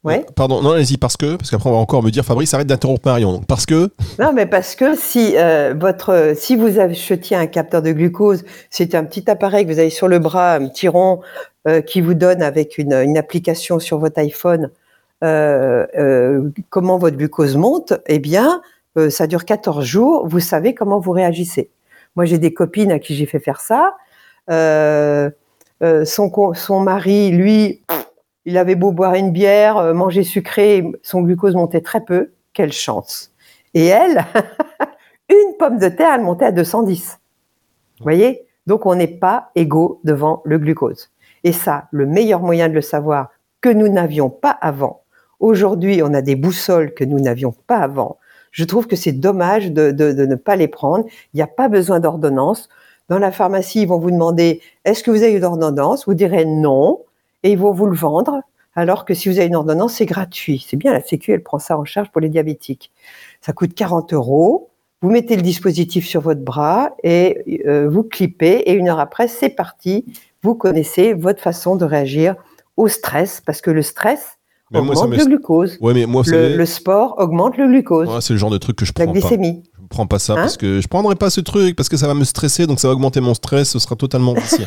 Ouais. 0.05 0.27
Pardon, 0.35 0.61
non, 0.63 0.73
allez-y, 0.73 0.97
parce 0.97 1.17
que, 1.17 1.37
parce 1.37 1.49
qu'après 1.49 1.71
on 1.71 1.75
va 1.75 1.79
encore 1.79 2.03
me 2.03 2.11
dire, 2.11 2.25
Fabrice, 2.25 2.53
arrête 2.55 2.67
d'interrompre 2.67 3.03
Marion. 3.05 3.35
Donc, 3.35 3.47
parce 3.47 3.67
que. 3.67 3.89
Non, 4.19 4.33
mais 4.33 4.47
parce 4.47 4.75
que 4.75 4.97
si 4.97 5.37
euh, 5.37 5.75
votre, 5.79 6.33
si 6.35 6.57
vous 6.57 6.81
achetiez 6.81 7.37
un 7.37 7.47
capteur 7.47 7.83
de 7.83 7.93
glucose, 7.93 8.43
c'est 8.69 8.97
un 8.97 9.05
petit 9.05 9.31
appareil 9.31 9.65
que 9.65 9.73
vous 9.73 9.79
avez 9.79 9.91
sur 9.91 10.09
le 10.09 10.19
bras, 10.19 10.55
un 10.55 10.67
petit 10.67 10.89
rond, 10.89 11.21
euh, 11.69 11.83
qui 11.83 12.01
vous 12.01 12.15
donne 12.15 12.43
avec 12.43 12.79
une, 12.79 12.93
une, 12.93 13.17
application 13.17 13.79
sur 13.79 13.99
votre 13.99 14.19
iPhone 14.19 14.71
euh, 15.23 15.87
euh 15.97 16.51
comment 16.69 16.99
votre 16.99 17.17
glucose 17.17 17.57
monte. 17.57 17.93
Eh 18.07 18.19
bien, 18.19 18.61
euh, 18.99 19.09
ça 19.09 19.29
dure 19.29 19.45
14 19.45 19.85
jours. 19.85 20.27
Vous 20.27 20.41
savez 20.41 20.75
comment 20.75 20.99
vous 20.99 21.13
réagissez. 21.13 21.71
Moi, 22.17 22.25
j'ai 22.25 22.39
des 22.39 22.53
copines 22.53 22.91
à 22.91 22.99
qui 22.99 23.15
j'ai 23.15 23.27
fait 23.27 23.39
faire 23.39 23.61
ça. 23.61 23.95
Son, 24.49 25.33
son 26.55 26.81
mari, 26.81 27.31
lui. 27.31 27.83
Il 28.45 28.59
avait 28.59 28.75
beau 28.75 28.91
boire 28.91 29.15
une 29.15 29.31
bière, 29.31 29.77
euh, 29.79 29.95
manger 29.95 30.25
sucré, 30.25 30.85
son 31.03 31.23
glucose 31.23 31.55
montait 31.55 31.81
très 31.81 32.01
peu. 32.01 32.33
Quelle 32.53 32.73
chance. 32.73 33.33
Et 33.75 33.87
elle, 33.87 34.25
une 35.31 35.57
pomme 35.59 35.79
de 35.79 35.89
terre, 35.89 36.15
elle 36.15 36.23
montait 36.23 36.47
à 36.47 36.53
210. 36.53 37.19
Vous 37.99 38.03
voyez? 38.03 38.47
Donc 38.67 38.85
on 38.85 38.95
n'est 38.95 39.07
pas 39.07 39.51
égaux 39.55 40.01
devant 40.05 40.43
le 40.45 40.59
glucose. 40.59 41.11
Et 41.45 41.53
ça, 41.53 41.89
le 41.93 42.07
meilleur 42.07 42.41
moyen 42.41 42.69
de 42.69 42.75
le 42.75 42.81
savoir, 42.81 43.31
que 43.61 43.69
nous 43.69 43.89
n'avions 43.89 44.29
pas 44.29 44.51
avant. 44.51 45.03
Aujourd'hui, 45.41 46.03
on 46.03 46.13
a 46.15 46.21
des 46.23 46.37
boussoles 46.37 46.95
que 46.95 47.05
nous 47.05 47.21
n'avions 47.21 47.55
pas 47.67 47.79
avant. 47.79 48.19
Je 48.51 48.65
trouve 48.65 48.87
que 48.87 48.97
c'est 48.97 49.13
dommage 49.13 49.73
de, 49.73 49.91
ne 49.91 50.35
pas 50.35 50.57
les 50.57 50.69
prendre. 50.69 51.05
Il 51.33 51.37
n'y 51.37 51.43
a 51.43 51.47
pas 51.47 51.69
besoin 51.69 52.01
d'ordonnance. 52.01 52.69
Dans 53.09 53.19
la 53.19 53.33
pharmacie, 53.33 53.83
ils 53.83 53.89
vont 53.89 53.99
vous 53.99 54.11
demander 54.11 54.61
est-ce 54.85 55.03
que 55.03 55.11
vous 55.11 55.23
avez 55.23 55.33
une 55.33 55.45
ordonnance? 55.45 56.07
Vous 56.07 56.15
direz 56.15 56.45
non 56.45 57.01
et 57.43 57.53
ils 57.53 57.59
vont 57.59 57.73
vous 57.73 57.87
le 57.87 57.97
vendre. 57.97 58.41
Alors 58.75 59.05
que 59.05 59.13
si 59.13 59.29
vous 59.29 59.39
avez 59.39 59.49
une 59.49 59.57
ordonnance, 59.57 59.95
c'est 59.95 60.07
gratuit. 60.07 60.65
C'est 60.67 60.77
bien, 60.77 60.93
la 60.93 61.03
Sécu, 61.03 61.33
elle 61.33 61.43
prend 61.43 61.59
ça 61.59 61.79
en 61.79 61.85
charge 61.85 62.11
pour 62.11 62.21
les 62.21 62.29
diabétiques. 62.29 62.91
Ça 63.41 63.53
coûte 63.53 63.75
40 63.75 64.13
euros. 64.15 64.71
Vous 65.03 65.11
mettez 65.11 65.37
le 65.37 65.43
dispositif 65.43 66.07
sur 66.07 66.21
votre 66.21 66.41
bras 66.41 66.95
et 67.03 67.63
euh, 67.67 67.89
vous 67.89 68.05
clippez 68.05 68.71
et 68.71 68.73
une 68.73 68.89
heure 68.89 69.01
après, 69.01 69.29
c'est 69.29 69.51
parti. 69.51 70.07
Vous 70.43 70.55
connaissez 70.55 71.13
votre 71.13 71.43
façon 71.43 71.77
de 71.77 71.85
réagir 71.85 72.37
au 72.77 72.89
stress 72.89 73.41
parce 73.41 73.61
que 73.61 73.71
le 73.71 73.83
stress 73.83 74.39
augmente 74.75 75.17
le 75.17 75.25
glucose. 75.25 75.79
Ouais, 75.81 75.95
mais 75.95 76.07
moi, 76.07 76.23
le, 76.27 76.57
le, 76.57 76.67
sport 76.67 77.15
augmente 77.19 77.57
le 77.57 77.67
glucose. 77.67 78.09
c'est 78.21 78.33
le 78.33 78.39
genre 78.39 78.51
de 78.51 78.59
truc 78.59 78.77
que 78.77 78.85
je 78.85 78.93
prends 78.93 79.05
la 79.05 79.13
glycémie. 79.13 79.63
pas. 79.63 79.69
Je 79.83 79.87
prends 79.89 80.07
pas 80.07 80.19
ça 80.19 80.33
hein 80.33 80.37
parce 80.37 80.57
que 80.57 80.81
je 80.81 80.89
prendrai 80.89 81.17
pas 81.17 81.29
ce 81.29 81.41
truc 81.41 81.77
parce 81.77 81.91
que 81.91 81.99
ça 81.99 82.07
va 82.07 82.15
me 82.15 82.25
stresser 82.25 82.67
donc 82.67 82.81
ça 82.81 82.89
va 82.89 82.95
augmenter 82.95 83.21
mon 83.21 83.35
stress, 83.35 83.71
ce 83.71 83.79
sera 83.79 83.95
totalement 83.95 84.33
vicié. 84.35 84.67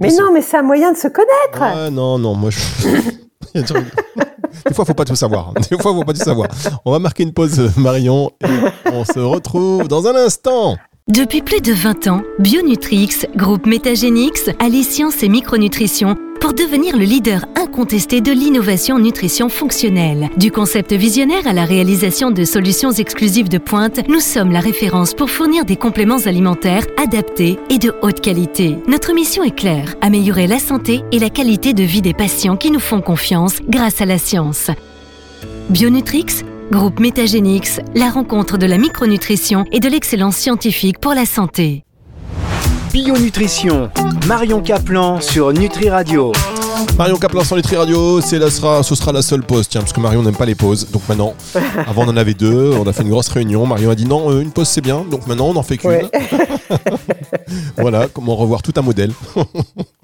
mais 0.00 0.08
non, 0.08 0.32
mais 0.32 0.42
c'est 0.42 0.58
un 0.58 0.62
moyen 0.62 0.92
de 0.92 0.98
se 0.98 1.08
connaître. 1.08 1.90
non, 1.90 2.18
non, 2.18 2.34
moi 2.34 2.50
je. 2.50 2.58
Des 4.66 4.74
fois, 4.74 4.84
faut 4.84 4.94
pas 4.94 5.04
tout 5.04 5.16
savoir. 5.16 5.52
Des 5.54 5.76
fois, 5.78 5.92
faut 5.92 6.04
pas 6.04 6.12
tout 6.12 6.24
savoir. 6.24 6.48
On 6.84 6.92
va 6.92 6.98
marquer 6.98 7.22
une 7.22 7.32
pause, 7.32 7.70
Marion, 7.76 8.30
et 8.42 8.90
on 8.92 9.04
se 9.04 9.18
retrouve 9.18 9.88
dans 9.88 10.06
un 10.06 10.14
instant. 10.14 10.76
Depuis 11.08 11.40
plus 11.40 11.60
de 11.60 11.72
20 11.72 12.08
ans, 12.08 12.22
Bionutrix, 12.40 13.26
groupe 13.36 13.66
Métagénix, 13.66 14.50
allie 14.58 14.82
science 14.82 15.22
et 15.22 15.28
micronutrition 15.28 16.16
pour 16.40 16.52
devenir 16.52 16.96
le 16.96 17.04
leader 17.04 17.46
incontesté 17.54 18.20
de 18.20 18.32
l'innovation 18.32 18.98
nutrition 18.98 19.48
fonctionnelle. 19.48 20.30
Du 20.36 20.50
concept 20.50 20.92
visionnaire 20.92 21.46
à 21.46 21.52
la 21.52 21.64
réalisation 21.64 22.32
de 22.32 22.42
solutions 22.42 22.90
exclusives 22.90 23.48
de 23.48 23.58
pointe, 23.58 24.00
nous 24.08 24.18
sommes 24.18 24.50
la 24.50 24.58
référence 24.58 25.14
pour 25.14 25.30
fournir 25.30 25.64
des 25.64 25.76
compléments 25.76 26.26
alimentaires 26.26 26.88
adaptés 27.00 27.60
et 27.70 27.78
de 27.78 27.94
haute 28.02 28.20
qualité. 28.20 28.76
Notre 28.88 29.14
mission 29.14 29.44
est 29.44 29.54
claire, 29.54 29.94
améliorer 30.00 30.48
la 30.48 30.58
santé 30.58 31.02
et 31.12 31.20
la 31.20 31.30
qualité 31.30 31.72
de 31.72 31.84
vie 31.84 32.02
des 32.02 32.14
patients 32.14 32.56
qui 32.56 32.72
nous 32.72 32.80
font 32.80 33.00
confiance 33.00 33.60
grâce 33.68 34.00
à 34.00 34.06
la 34.06 34.18
science. 34.18 34.72
Bionutrix, 35.70 36.42
groupe 36.70 37.00
Métagénix, 37.00 37.80
la 37.94 38.10
rencontre 38.10 38.58
de 38.58 38.66
la 38.66 38.78
micronutrition 38.78 39.64
et 39.72 39.80
de 39.80 39.88
l'excellence 39.88 40.36
scientifique 40.36 40.98
pour 40.98 41.14
la 41.14 41.24
santé. 41.24 41.84
Bionutrition, 42.92 43.90
Marion 44.26 44.60
Caplan 44.60 45.20
sur 45.20 45.52
Nutri 45.52 45.90
Radio. 45.90 46.32
Marion 46.98 47.16
Caplan 47.16 47.44
sur 47.44 47.56
Nutri 47.56 47.76
Radio, 47.76 48.20
c'est 48.20 48.38
là, 48.38 48.50
sera, 48.50 48.82
ce 48.82 48.94
sera 48.94 49.12
la 49.12 49.22
seule 49.22 49.42
pause, 49.42 49.68
tiens, 49.68 49.80
parce 49.80 49.92
que 49.92 50.00
Marion 50.00 50.22
n'aime 50.22 50.36
pas 50.36 50.46
les 50.46 50.54
pauses. 50.54 50.90
Donc 50.90 51.02
maintenant, 51.08 51.34
avant 51.86 52.04
on 52.04 52.08
en 52.08 52.16
avait 52.16 52.34
deux, 52.34 52.72
on 52.72 52.86
a 52.86 52.92
fait 52.92 53.02
une 53.02 53.10
grosse 53.10 53.28
réunion. 53.28 53.66
Marion 53.66 53.90
a 53.90 53.94
dit 53.94 54.06
non, 54.06 54.30
euh, 54.30 54.40
une 54.40 54.50
pause 54.50 54.68
c'est 54.68 54.80
bien, 54.80 55.04
donc 55.10 55.26
maintenant 55.26 55.48
on 55.48 55.56
en 55.56 55.62
fait 55.62 55.76
qu'une. 55.76 55.90
Ouais. 55.90 56.10
voilà, 57.76 58.08
comment 58.12 58.36
revoir 58.36 58.62
tout 58.62 58.72
un 58.76 58.82
modèle. 58.82 59.12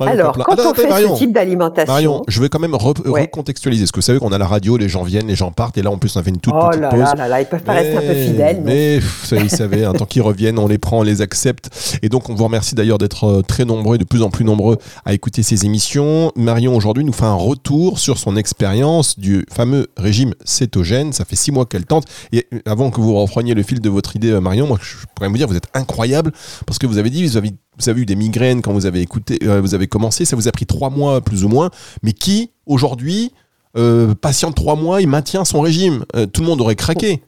Marion 0.00 0.12
Alors, 0.14 0.32
quand 0.38 0.52
Attends, 0.52 0.70
on 0.70 0.74
fait 0.74 0.88
Marion. 0.88 1.14
ce 1.14 1.18
type 1.20 1.32
d'alimentation, 1.32 1.92
Marion, 1.92 2.22
je 2.28 2.40
vais 2.40 2.48
quand 2.48 2.58
même 2.58 2.72
re- 2.74 3.06
Ouais. 3.08 3.22
recontextualiser. 3.22 3.84
Parce 3.84 3.92
que 3.92 3.96
vous 3.96 4.02
savez 4.02 4.18
qu'on 4.18 4.32
a 4.32 4.38
la 4.38 4.46
radio, 4.46 4.76
les 4.76 4.88
gens 4.88 5.02
viennent, 5.02 5.26
les 5.28 5.36
gens 5.36 5.50
partent, 5.52 5.78
et 5.78 5.82
là 5.82 5.90
en 5.90 5.98
plus 5.98 6.14
on 6.16 6.20
a 6.20 6.22
fait 6.22 6.30
une 6.30 6.38
toute 6.38 6.54
oh 6.56 6.68
petite 6.68 6.80
là 6.82 6.88
pause. 6.90 6.98
là 7.00 7.14
là 7.16 7.28
là, 7.28 7.40
ils 7.40 7.46
peuvent 7.46 7.62
pas 7.62 7.72
rester 7.74 7.96
un 7.96 8.00
peu 8.00 8.14
fidèles. 8.14 8.60
mais- 8.64 8.98
Mais 9.32 9.38
vous 9.40 9.48
savez, 9.48 9.84
un 9.84 9.92
tant 9.94 10.06
qu'ils 10.06 10.22
reviennent, 10.22 10.58
on 10.58 10.66
les 10.68 10.78
prend, 10.78 11.00
on 11.00 11.02
les 11.02 11.20
accepte. 11.22 11.68
Et 12.02 12.08
donc, 12.08 12.28
on 12.28 12.34
vous 12.34 12.44
remercie 12.44 12.74
d'ailleurs 12.74 12.98
d'être 12.98 13.24
euh, 13.24 13.42
très 13.42 13.64
nombreux 13.64 13.96
et 13.96 13.98
de 13.98 14.04
plus 14.04 14.22
en 14.22 14.30
plus 14.30 14.44
nombreux 14.44 14.78
à 15.04 15.12
écouter 15.14 15.42
ces 15.42 15.64
émissions. 15.64 16.32
Marion, 16.36 16.74
aujourd'hui, 16.76 17.04
nous 17.04 17.12
fait 17.12 17.24
un 17.24 17.34
retour 17.34 17.98
sur 17.98 18.18
son 18.18 18.36
expérience 18.36 19.18
du 19.18 19.44
fameux 19.52 19.88
régime 19.96 20.34
cétogène. 20.44 21.12
Ça 21.12 21.24
fait 21.24 21.36
six 21.36 21.52
mois 21.52 21.66
qu'elle 21.66 21.84
tente. 21.86 22.04
Et 22.32 22.46
euh, 22.54 22.58
avant 22.66 22.90
que 22.90 23.00
vous 23.00 23.14
repreniez 23.14 23.54
le 23.54 23.62
fil 23.62 23.80
de 23.80 23.88
votre 23.88 24.16
idée, 24.16 24.30
euh, 24.30 24.40
Marion, 24.40 24.66
moi, 24.66 24.78
je 24.80 24.96
pourrais 25.14 25.28
vous 25.28 25.36
dire, 25.36 25.48
vous 25.48 25.56
êtes 25.56 25.68
incroyable 25.74 26.32
parce 26.66 26.78
que 26.78 26.86
vous 26.86 26.98
avez 26.98 27.10
dit, 27.10 27.26
vous 27.26 27.36
avez, 27.36 27.50
vous 27.78 27.88
avez 27.88 28.02
eu 28.02 28.06
des 28.06 28.16
migraines 28.16 28.62
quand 28.62 28.72
vous 28.72 28.86
avez 28.86 29.00
écouté, 29.00 29.38
euh, 29.44 29.60
vous 29.60 29.74
avez 29.74 29.86
commencé. 29.86 30.24
Ça 30.24 30.36
vous 30.36 30.48
a 30.48 30.52
pris 30.52 30.66
trois 30.66 30.90
mois, 30.90 31.20
plus 31.20 31.44
ou 31.44 31.48
moins. 31.48 31.70
Mais 32.02 32.12
qui, 32.12 32.50
aujourd'hui, 32.66 33.32
euh, 33.76 34.14
patient 34.14 34.50
de 34.50 34.54
trois 34.54 34.76
mois, 34.76 35.00
il 35.00 35.08
maintient 35.08 35.44
son 35.44 35.60
régime? 35.60 36.04
Euh, 36.16 36.26
Tout 36.26 36.40
le 36.42 36.46
monde 36.48 36.60
aurait 36.60 36.76
craqué. 36.76 37.22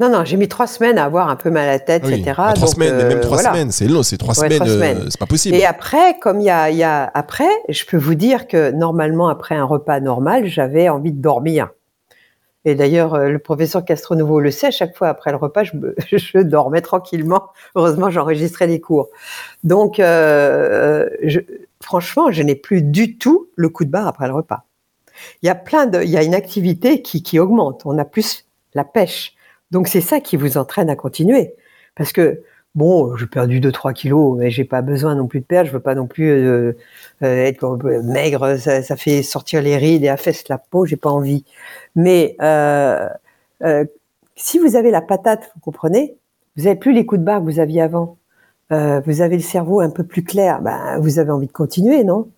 Non, 0.00 0.10
non, 0.10 0.24
j'ai 0.24 0.36
mis 0.36 0.46
trois 0.46 0.68
semaines 0.68 0.96
à 0.96 1.04
avoir 1.04 1.28
un 1.28 1.34
peu 1.34 1.50
mal 1.50 1.68
à 1.68 1.72
la 1.72 1.78
tête, 1.80 2.02
Ah 2.04 2.08
oui. 2.08 2.14
etc. 2.20 2.34
Bah, 2.36 2.52
trois 2.52 2.66
donc, 2.66 2.74
semaines, 2.76 2.94
euh, 2.94 3.08
même 3.08 3.20
trois 3.20 3.36
voilà. 3.38 3.50
semaines, 3.52 3.72
c'est 3.72 3.88
long, 3.88 4.04
c'est 4.04 4.16
trois 4.16 4.38
Ouais, 4.38 4.48
semaines, 4.48 4.68
euh, 4.68 4.74
semaines. 4.74 5.06
c'est 5.10 5.18
pas 5.18 5.26
possible. 5.26 5.56
Et 5.56 5.64
après, 5.64 6.18
comme 6.20 6.40
il 6.40 6.44
y 6.44 6.50
a, 6.50 6.70
il 6.70 6.76
y 6.76 6.84
a 6.84 7.10
après, 7.14 7.48
je 7.68 7.84
peux 7.84 7.96
vous 7.96 8.14
dire 8.14 8.46
que 8.46 8.70
normalement, 8.70 9.28
après 9.28 9.56
un 9.56 9.64
repas 9.64 9.98
normal, 9.98 10.46
j'avais 10.46 10.88
envie 10.88 11.10
de 11.12 11.20
dormir. 11.20 11.70
Et 12.68 12.74
d'ailleurs, 12.74 13.14
euh, 13.14 13.28
le 13.30 13.38
professeur 13.38 13.84
Castronouveau 13.84 14.40
le 14.40 14.50
sait, 14.50 14.66
à 14.68 14.70
chaque 14.70 14.96
fois 14.96 15.08
après 15.08 15.30
le 15.30 15.36
repas, 15.38 15.64
je, 15.64 15.76
me- 15.76 15.94
je 16.12 16.38
dormais 16.38 16.82
tranquillement. 16.82 17.48
Heureusement, 17.74 18.10
j'enregistrais 18.10 18.66
les 18.66 18.80
cours. 18.80 19.08
Donc, 19.64 20.00
euh, 20.00 21.08
je- 21.22 21.40
franchement, 21.82 22.30
je 22.30 22.42
n'ai 22.42 22.54
plus 22.56 22.82
du 22.82 23.16
tout 23.18 23.48
le 23.56 23.68
coup 23.68 23.84
de 23.84 23.90
barre 23.90 24.06
après 24.06 24.28
le 24.28 24.34
repas. 24.34 24.64
Il 25.42 25.46
y 25.46 25.50
a 25.50 25.54
plein 25.54 25.86
de, 25.86 26.02
il 26.02 26.10
y 26.10 26.16
a 26.16 26.22
une 26.22 26.34
activité 26.34 27.02
qui, 27.02 27.22
qui 27.22 27.38
augmente. 27.38 27.82
On 27.86 27.98
a 27.98 28.04
plus 28.04 28.46
la 28.74 28.84
pêche. 28.84 29.34
Donc, 29.70 29.88
c'est 29.88 30.00
ça 30.00 30.20
qui 30.20 30.36
vous 30.36 30.58
entraîne 30.58 30.90
à 30.90 30.96
continuer. 30.96 31.54
Parce 31.96 32.12
que, 32.12 32.42
bon, 32.74 33.16
j'ai 33.16 33.26
perdu 33.26 33.60
2-3 33.60 33.92
kilos, 33.92 34.38
mais 34.38 34.50
j'ai 34.50 34.64
pas 34.64 34.82
besoin 34.82 35.14
non 35.14 35.26
plus 35.26 35.40
de 35.40 35.44
perdre. 35.44 35.68
Je 35.68 35.72
veux 35.74 35.80
pas 35.80 35.94
non 35.94 36.06
plus 36.06 36.30
euh, 36.30 36.76
euh, 37.22 37.44
être 37.44 37.64
euh, 37.64 38.02
maigre. 38.02 38.56
Ça, 38.56 38.82
ça 38.82 38.96
fait 38.96 39.22
sortir 39.22 39.62
les 39.62 39.76
rides 39.76 40.04
et 40.04 40.08
affaisse 40.08 40.48
la 40.48 40.58
peau. 40.58 40.86
J'ai 40.86 40.96
pas 40.96 41.10
envie. 41.10 41.44
Mais 41.96 42.36
euh, 42.40 43.08
euh, 43.64 43.84
si 44.36 44.58
vous 44.58 44.76
avez 44.76 44.90
la 44.90 45.02
patate, 45.02 45.50
vous 45.54 45.60
comprenez, 45.60 46.16
vous 46.56 46.66
avez 46.66 46.76
plus 46.76 46.92
les 46.92 47.06
coups 47.06 47.20
de 47.20 47.24
barre 47.24 47.40
que 47.40 47.44
vous 47.44 47.60
aviez 47.60 47.82
avant. 47.82 48.16
Euh, 48.70 49.00
vous 49.06 49.22
avez 49.22 49.36
le 49.36 49.42
cerveau 49.42 49.80
un 49.80 49.90
peu 49.90 50.04
plus 50.04 50.22
clair. 50.22 50.60
Ben, 50.60 50.98
vous 51.00 51.18
avez 51.18 51.30
envie 51.30 51.46
de 51.46 51.52
continuer, 51.52 52.04
non? 52.04 52.28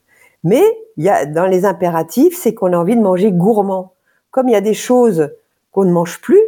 Mais 0.44 0.62
il 0.96 1.04
y 1.04 1.08
a 1.08 1.26
dans 1.26 1.46
les 1.46 1.64
impératifs, 1.64 2.38
c'est 2.38 2.54
qu'on 2.54 2.72
a 2.72 2.76
envie 2.78 2.96
de 2.96 3.02
manger 3.02 3.32
gourmand. 3.32 3.92
Comme 4.30 4.48
il 4.48 4.52
y 4.52 4.56
a 4.56 4.60
des 4.60 4.74
choses 4.74 5.30
qu'on 5.72 5.84
ne 5.84 5.92
mange 5.92 6.20
plus, 6.20 6.40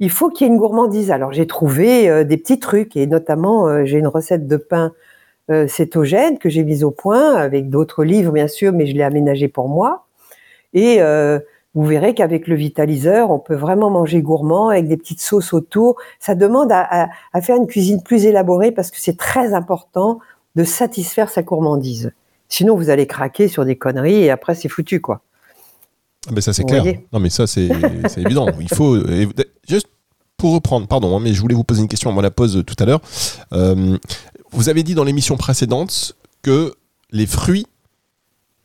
il 0.00 0.10
faut 0.10 0.30
qu'il 0.30 0.46
y 0.46 0.50
ait 0.50 0.52
une 0.52 0.58
gourmandise. 0.58 1.10
Alors 1.10 1.32
j'ai 1.32 1.46
trouvé 1.46 2.08
euh, 2.08 2.24
des 2.24 2.36
petits 2.36 2.58
trucs 2.60 2.96
et 2.96 3.06
notamment 3.06 3.66
euh, 3.68 3.84
j'ai 3.84 3.98
une 3.98 4.06
recette 4.06 4.46
de 4.46 4.56
pain 4.56 4.92
euh, 5.50 5.66
cétogène 5.66 6.38
que 6.38 6.48
j'ai 6.48 6.62
mise 6.64 6.84
au 6.84 6.90
point 6.90 7.34
avec 7.34 7.70
d'autres 7.70 8.04
livres 8.04 8.32
bien 8.32 8.48
sûr, 8.48 8.72
mais 8.72 8.86
je 8.86 8.94
l'ai 8.94 9.02
aménagé 9.02 9.48
pour 9.48 9.68
moi. 9.68 10.06
Et 10.74 10.96
euh, 11.00 11.38
vous 11.74 11.84
verrez 11.84 12.14
qu'avec 12.14 12.48
le 12.48 12.54
vitaliseur, 12.56 13.30
on 13.30 13.38
peut 13.38 13.54
vraiment 13.54 13.90
manger 13.90 14.20
gourmand 14.22 14.68
avec 14.68 14.88
des 14.88 14.96
petites 14.96 15.20
sauces 15.20 15.52
autour. 15.52 15.96
Ça 16.18 16.34
demande 16.34 16.72
à, 16.72 16.80
à- 17.04 17.08
à 17.32 17.40
faire 17.40 17.56
une 17.56 17.66
cuisine 17.66 18.02
plus 18.02 18.26
élaborée 18.26 18.72
parce 18.72 18.90
que 18.90 18.98
c'est 19.00 19.16
très 19.16 19.54
important 19.54 20.18
de 20.56 20.64
satisfaire 20.64 21.30
sa 21.30 21.42
gourmandise. 21.42 22.12
Sinon, 22.48 22.76
vous 22.76 22.90
allez 22.90 23.06
craquer 23.06 23.48
sur 23.48 23.64
des 23.64 23.76
conneries 23.76 24.24
et 24.24 24.30
après, 24.30 24.54
c'est 24.54 24.68
foutu, 24.68 25.00
quoi. 25.00 25.20
Ah, 26.26 26.30
mais 26.34 26.40
ça, 26.40 26.52
c'est 26.52 26.64
clair. 26.64 26.84
Non, 27.12 27.20
mais 27.20 27.30
ça, 27.30 27.46
c'est 27.46 27.68
évident. 28.16 28.48
Il 28.60 28.68
faut. 28.68 28.98
juste 29.68 29.86
pour 30.36 30.52
reprendre, 30.54 30.86
pardon, 30.86 31.16
hein, 31.16 31.20
mais 31.20 31.32
je 31.34 31.40
voulais 31.40 31.54
vous 31.54 31.64
poser 31.64 31.82
une 31.82 31.88
question 31.88 32.10
avant 32.10 32.20
la 32.20 32.30
pause 32.30 32.62
tout 32.66 32.76
à 32.78 32.84
l'heure. 32.84 33.00
Euh, 33.52 33.96
vous 34.52 34.68
avez 34.68 34.82
dit 34.82 34.94
dans 34.94 35.04
l'émission 35.04 35.36
précédente 35.36 36.16
que 36.42 36.74
les 37.10 37.26
fruits, 37.26 37.66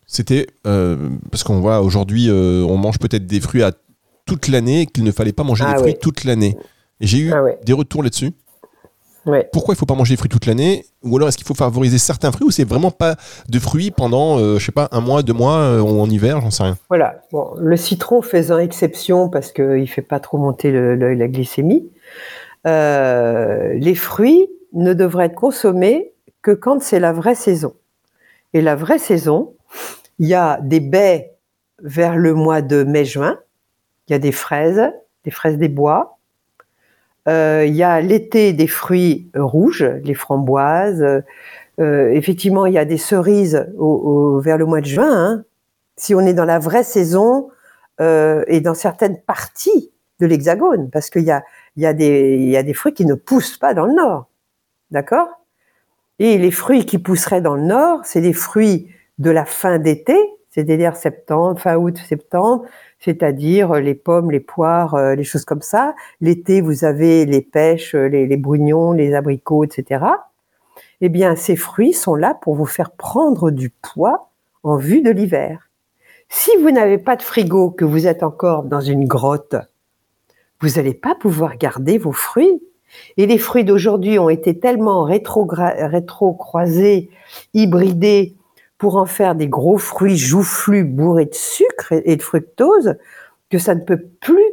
c'était. 0.06 0.46
euh, 0.66 1.10
parce 1.30 1.42
qu'on 1.42 1.60
voit 1.60 1.80
aujourd'hui, 1.80 2.28
euh, 2.28 2.64
on 2.68 2.76
mange 2.76 2.98
peut-être 2.98 3.26
des 3.26 3.40
fruits 3.40 3.62
à 3.62 3.72
toute 4.26 4.48
l'année 4.48 4.82
et 4.82 4.86
qu'il 4.86 5.04
ne 5.04 5.12
fallait 5.12 5.32
pas 5.32 5.42
manger 5.42 5.64
Ah 5.66 5.72
des 5.74 5.78
fruits 5.80 5.96
toute 6.00 6.24
l'année. 6.24 6.56
Et 7.00 7.06
j'ai 7.06 7.18
eu 7.18 7.32
Ah 7.32 7.42
des 7.64 7.72
retours 7.72 8.02
là-dessus. 8.02 8.32
Ouais. 9.26 9.48
Pourquoi 9.52 9.74
il 9.74 9.78
faut 9.78 9.86
pas 9.86 9.94
manger 9.94 10.14
des 10.14 10.18
fruits 10.18 10.28
toute 10.28 10.44
l'année 10.46 10.84
Ou 11.02 11.16
alors 11.16 11.28
est-ce 11.28 11.38
qu'il 11.38 11.46
faut 11.46 11.54
favoriser 11.54 11.98
certains 11.98 12.30
fruits 12.30 12.46
ou 12.46 12.50
c'est 12.50 12.64
vraiment 12.68 12.90
pas 12.90 13.16
de 13.48 13.58
fruits 13.58 13.90
pendant, 13.90 14.38
euh, 14.38 14.58
je 14.58 14.64
sais 14.66 14.72
pas, 14.72 14.88
un 14.92 15.00
mois, 15.00 15.22
deux 15.22 15.32
mois 15.32 15.56
euh, 15.58 15.80
ou 15.80 16.00
en 16.00 16.10
hiver, 16.10 16.40
j'en 16.42 16.50
sais 16.50 16.62
rien. 16.64 16.76
Voilà. 16.88 17.22
Bon, 17.32 17.54
le 17.58 17.76
citron 17.76 18.20
faisant 18.22 18.58
exception 18.58 19.28
parce 19.30 19.50
qu'il 19.52 19.64
ne 19.80 19.86
fait 19.86 20.02
pas 20.02 20.20
trop 20.20 20.36
monter 20.38 20.70
le- 20.70 20.94
le- 20.96 21.14
la 21.14 21.28
glycémie. 21.28 21.88
euh, 22.66 23.74
les 23.74 23.94
fruits 23.94 24.48
ne 24.72 24.92
devraient 24.94 25.26
être 25.26 25.34
consommés 25.34 26.12
que 26.42 26.50
quand 26.50 26.82
c'est 26.82 27.00
la 27.00 27.12
vraie 27.12 27.34
saison. 27.34 27.74
Et 28.52 28.60
la 28.60 28.74
vraie 28.76 28.98
saison, 28.98 29.54
il 30.18 30.28
y 30.28 30.34
a 30.34 30.58
des 30.62 30.80
baies 30.80 31.32
vers 31.82 32.16
le 32.16 32.34
mois 32.34 32.62
de 32.62 32.82
mai-juin. 32.84 33.38
Il 34.08 34.12
y 34.12 34.14
a 34.14 34.18
des 34.18 34.32
fraises, 34.32 34.82
des 35.24 35.30
fraises 35.30 35.58
des 35.58 35.68
bois. 35.68 36.13
Euh, 37.28 37.64
il 37.66 37.74
y 37.74 37.82
a 37.82 38.00
l'été 38.00 38.52
des 38.52 38.66
fruits 38.66 39.30
rouges, 39.34 39.82
les 40.04 40.14
framboises. 40.14 41.02
Euh, 41.80 42.10
effectivement, 42.10 42.66
il 42.66 42.74
y 42.74 42.78
a 42.78 42.84
des 42.84 42.98
cerises 42.98 43.66
au- 43.78 43.84
au- 44.36 44.40
vers 44.40 44.58
le 44.58 44.66
mois 44.66 44.80
de 44.80 44.86
juin. 44.86 45.10
hein 45.12 45.44
si 45.96 46.12
on 46.12 46.20
est 46.20 46.34
dans 46.34 46.44
la 46.44 46.58
vraie 46.58 46.82
saison 46.82 47.50
euh, 48.00 48.42
et 48.48 48.60
dans 48.60 48.74
certaines 48.74 49.20
parties 49.20 49.92
de 50.18 50.26
l'hexagone, 50.26 50.90
parce 50.90 51.08
qu'il 51.08 51.22
y 51.22 51.30
a, 51.30 51.44
y, 51.76 51.86
a 51.86 51.92
y 51.92 52.56
a 52.56 52.62
des 52.64 52.74
fruits 52.74 52.94
qui 52.94 53.06
ne 53.06 53.14
poussent 53.14 53.56
pas 53.58 53.74
dans 53.74 53.86
le 53.86 53.94
nord. 53.94 54.26
D'accord? 54.90 55.28
Et 56.18 56.36
les 56.36 56.50
fruits 56.50 56.84
qui 56.84 56.98
pousseraient 56.98 57.40
dans 57.40 57.54
le 57.54 57.62
nord, 57.62 58.00
c'est 58.04 58.20
les 58.20 58.32
fruits 58.32 58.88
de 59.18 59.30
la 59.30 59.44
fin 59.44 59.78
d'été, 59.78 60.16
c'est-à-dire 60.50 60.96
septembre, 60.96 61.60
fin 61.60 61.76
août, 61.76 61.96
septembre, 62.08 62.64
c'est-à-dire 63.04 63.74
les 63.74 63.94
pommes, 63.94 64.30
les 64.30 64.40
poires, 64.40 64.94
euh, 64.94 65.14
les 65.14 65.24
choses 65.24 65.44
comme 65.44 65.60
ça. 65.60 65.94
L'été, 66.22 66.62
vous 66.62 66.84
avez 66.84 67.26
les 67.26 67.42
pêches, 67.42 67.94
euh, 67.94 68.08
les, 68.08 68.26
les 68.26 68.38
brugnons, 68.38 68.92
les 68.92 69.14
abricots, 69.14 69.64
etc. 69.64 70.06
Eh 71.02 71.10
bien, 71.10 71.36
ces 71.36 71.56
fruits 71.56 71.92
sont 71.92 72.14
là 72.14 72.34
pour 72.40 72.54
vous 72.54 72.66
faire 72.66 72.92
prendre 72.92 73.50
du 73.50 73.68
poids 73.68 74.30
en 74.62 74.76
vue 74.76 75.02
de 75.02 75.10
l'hiver. 75.10 75.68
Si 76.30 76.50
vous 76.62 76.70
n'avez 76.70 76.96
pas 76.96 77.16
de 77.16 77.22
frigo, 77.22 77.70
que 77.70 77.84
vous 77.84 78.06
êtes 78.06 78.22
encore 78.22 78.62
dans 78.62 78.80
une 78.80 79.06
grotte, 79.06 79.56
vous 80.60 80.76
n'allez 80.76 80.94
pas 80.94 81.14
pouvoir 81.14 81.58
garder 81.58 81.98
vos 81.98 82.12
fruits. 82.12 82.62
Et 83.18 83.26
les 83.26 83.38
fruits 83.38 83.64
d'aujourd'hui 83.64 84.18
ont 84.18 84.30
été 84.30 84.58
tellement 84.58 85.04
rétro-croisés, 85.04 87.10
hybridés, 87.52 88.34
pour 88.78 88.96
en 88.96 89.04
faire 89.04 89.34
des 89.34 89.48
gros 89.48 89.76
fruits 89.78 90.16
joufflus 90.16 90.84
bourrés 90.84 91.26
de 91.26 91.34
sucre 91.34 91.63
et 91.90 92.16
de 92.16 92.22
fructose, 92.22 92.96
que 93.50 93.58
ça 93.58 93.74
ne 93.74 93.82
peut 93.82 94.02
plus 94.20 94.44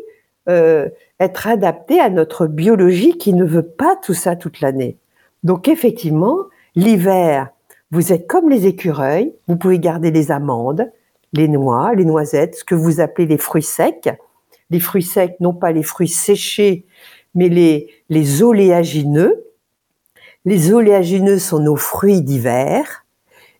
euh, 0.49 0.89
être 1.19 1.47
adapté 1.47 1.99
à 1.99 2.09
notre 2.09 2.47
biologie 2.47 3.17
qui 3.17 3.33
ne 3.33 3.45
veut 3.45 3.67
pas 3.67 3.95
tout 3.95 4.13
ça 4.13 4.35
toute 4.35 4.61
l'année. 4.61 4.97
Donc 5.43 5.67
effectivement, 5.67 6.37
l'hiver, 6.75 7.49
vous 7.91 8.13
êtes 8.13 8.27
comme 8.27 8.49
les 8.49 8.67
écureuils, 8.67 9.33
vous 9.47 9.57
pouvez 9.57 9.79
garder 9.79 10.11
les 10.11 10.31
amandes, 10.31 10.89
les 11.33 11.47
noix, 11.47 11.93
les 11.93 12.05
noisettes, 12.05 12.55
ce 12.55 12.63
que 12.63 12.75
vous 12.75 13.01
appelez 13.01 13.27
les 13.27 13.37
fruits 13.37 13.63
secs. 13.63 14.09
Les 14.69 14.79
fruits 14.79 15.03
secs, 15.03 15.35
non 15.41 15.53
pas 15.53 15.71
les 15.71 15.83
fruits 15.83 16.07
séchés, 16.07 16.85
mais 17.35 17.49
les, 17.49 17.89
les 18.09 18.41
oléagineux. 18.41 19.43
Les 20.45 20.73
oléagineux 20.73 21.39
sont 21.39 21.59
nos 21.59 21.75
fruits 21.75 22.21
d'hiver. 22.21 23.05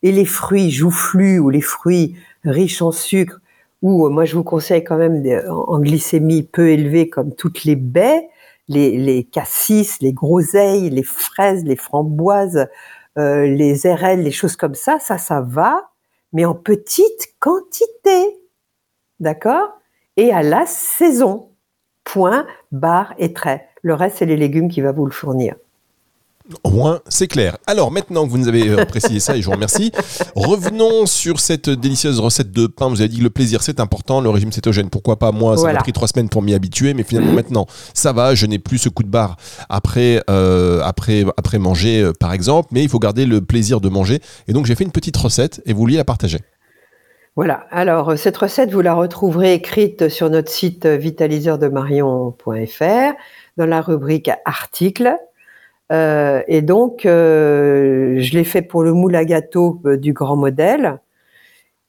Et 0.04 0.12
les 0.12 0.26
fruits 0.26 0.72
joufflus 0.72 1.40
ou 1.40 1.50
les 1.50 1.62
fruits 1.62 2.16
riches 2.44 2.82
en 2.82 2.92
sucre, 2.92 3.41
ou 3.82 4.06
euh, 4.06 4.10
moi 4.10 4.26
je 4.26 4.36
vous 4.36 4.44
conseille 4.44 4.84
quand 4.84 4.98
même 4.98 5.24
en 5.50 5.80
glycémie 5.80 6.44
peu 6.44 6.70
élevée 6.70 7.10
comme 7.10 7.34
toutes 7.34 7.64
les 7.64 7.76
baies, 7.76 8.30
les, 8.68 8.98
les 8.98 9.24
cassis, 9.24 10.00
les 10.02 10.14
groseilles, 10.14 10.90
les 10.90 11.04
fraises, 11.04 11.64
les 11.64 11.76
framboises, 11.76 12.68
euh, 13.18 13.46
les 13.46 13.88
érelles, 13.88 14.24
les 14.24 14.32
choses 14.32 14.56
comme 14.56 14.76
ça, 14.76 14.98
ça, 15.00 15.18
ça 15.18 15.42
va, 15.42 15.90
mais 16.32 16.46
en 16.46 16.56
petite 16.56 17.36
quantité. 17.40 18.40
D'accord? 19.20 19.70
Et 20.18 20.32
à 20.32 20.44
la 20.44 20.66
saison. 20.66 21.50
Point, 22.04 22.48
barre 22.72 23.14
et 23.20 23.32
trait. 23.32 23.68
Le 23.84 23.94
reste, 23.94 24.18
c'est 24.18 24.26
les 24.26 24.36
légumes 24.36 24.70
qui 24.70 24.82
va 24.82 24.92
vous 24.92 25.06
le 25.06 25.12
fournir. 25.12 25.56
Au 26.64 26.70
moins, 26.70 27.00
c'est 27.08 27.28
clair. 27.28 27.58
Alors, 27.68 27.92
maintenant 27.92 28.26
que 28.26 28.30
vous 28.30 28.38
nous 28.38 28.48
avez 28.48 28.70
euh, 28.70 28.86
précisé 28.86 29.20
ça, 29.20 29.36
et 29.36 29.42
je 29.42 29.46
vous 29.46 29.52
remercie, 29.52 29.92
revenons 30.36 31.06
sur 31.06 31.40
cette 31.40 31.70
délicieuse 31.70 32.20
recette 32.20 32.52
de 32.52 32.68
pain. 32.68 32.90
Vous 32.90 33.02
avez 33.02 33.10
dit 33.10 33.20
que 33.20 33.24
le 33.24 33.30
plaisir, 33.30 33.64
c'est 33.64 33.80
important, 33.80 34.22
le 34.22 34.30
régime 34.30 34.52
cétogène, 34.52 34.90
pourquoi 34.90 35.18
pas 35.18 35.32
Moi, 35.32 35.58
ça 35.58 35.72
m'a 35.72 35.80
pris 35.80 35.94
trois 35.94 36.08
semaines 36.08 36.30
pour 36.30 36.42
m'y 36.42 36.54
habituer, 36.54 36.94
mais 36.94 37.04
finalement, 37.04 37.34
maintenant, 37.34 37.66
ça 37.94 38.14
va, 38.14 38.36
je 38.36 38.46
n'ai 38.46 38.60
plus 38.60 38.78
ce 38.78 38.90
coup 38.90 39.04
de 39.04 39.10
barre 39.10 39.38
après, 39.70 40.22
euh, 40.30 40.82
après, 40.84 41.26
après 41.38 41.60
manger, 41.60 42.02
euh, 42.02 42.14
par 42.18 42.34
exemple, 42.34 42.70
mais 42.72 42.84
il 42.84 42.90
faut 42.90 43.00
garder 43.00 43.26
le 43.26 43.42
plaisir 43.42 43.82
de 43.82 43.90
manger. 43.90 44.20
Et 44.48 44.54
donc, 44.54 44.66
j'ai 44.66 44.76
fait 44.76 44.84
une 44.84 44.92
petite 44.92 45.18
recette 45.18 45.62
et 45.66 45.74
vous 45.74 45.80
vouliez 45.80 45.98
la 45.98 46.06
partager. 46.06 46.40
Voilà, 47.38 47.66
alors 47.72 48.18
cette 48.18 48.36
recette, 48.36 48.72
vous 48.72 48.82
la 48.82 48.94
retrouverez 48.94 49.54
écrite 49.54 50.10
sur 50.10 50.30
notre 50.30 50.52
site 50.52 50.86
vitaliseurdemarion.fr 50.86 53.14
dans 53.56 53.66
la 53.66 53.82
rubrique 53.82 54.30
articles 54.44 55.16
euh, 55.92 56.42
et 56.48 56.62
donc, 56.62 57.06
euh, 57.06 58.16
je 58.20 58.34
l'ai 58.34 58.44
fait 58.46 58.62
pour 58.62 58.84
le 58.84 58.94
moule 58.94 59.16
à 59.16 59.26
gâteau 59.26 59.82
euh, 59.86 59.98
du 59.98 60.14
grand 60.14 60.38
modèle. 60.38 61.00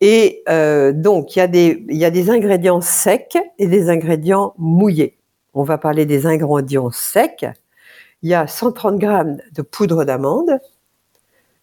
Et 0.01 0.43
donc, 0.95 1.37
il 1.37 1.39
y, 1.39 1.43
a 1.43 1.47
des, 1.47 1.85
y 1.89 2.05
a 2.05 2.11
des 2.11 2.29
ingrédients 2.29 2.81
secs 2.81 3.39
et 3.61 3.69
des 3.69 3.89
ingrédients 3.89 4.53
mouillés. 4.59 5.17
On 5.55 5.63
va 5.63 5.79
parler 5.79 6.07
des 6.07 6.27
ingrédients 6.27 6.91
secs. 6.91 7.47
Il 8.23 8.29
y 8.29 8.35
a 8.35 8.49
130 8.49 8.99
grammes 8.99 9.39
de 9.55 9.63
poudre 9.63 10.05
d'amande, 10.05 10.59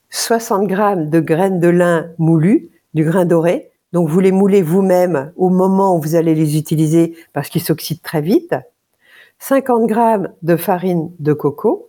60 0.09 0.67
grammes 0.67 1.09
de 1.09 1.19
graines 1.19 1.59
de 1.59 1.67
lin 1.67 2.11
moulues, 2.17 2.69
du 2.93 3.03
grain 3.03 3.25
doré. 3.25 3.71
Donc, 3.91 4.07
vous 4.07 4.21
les 4.21 4.31
moulez 4.31 4.61
vous-même 4.61 5.33
au 5.35 5.49
moment 5.49 5.97
où 5.97 6.01
vous 6.01 6.15
allez 6.15 6.33
les 6.33 6.57
utiliser 6.57 7.17
parce 7.33 7.49
qu'ils 7.49 7.63
s'oxydent 7.63 8.01
très 8.01 8.21
vite. 8.21 8.55
50 9.39 9.85
grammes 9.85 10.29
de 10.43 10.55
farine 10.55 11.11
de 11.19 11.33
coco, 11.33 11.88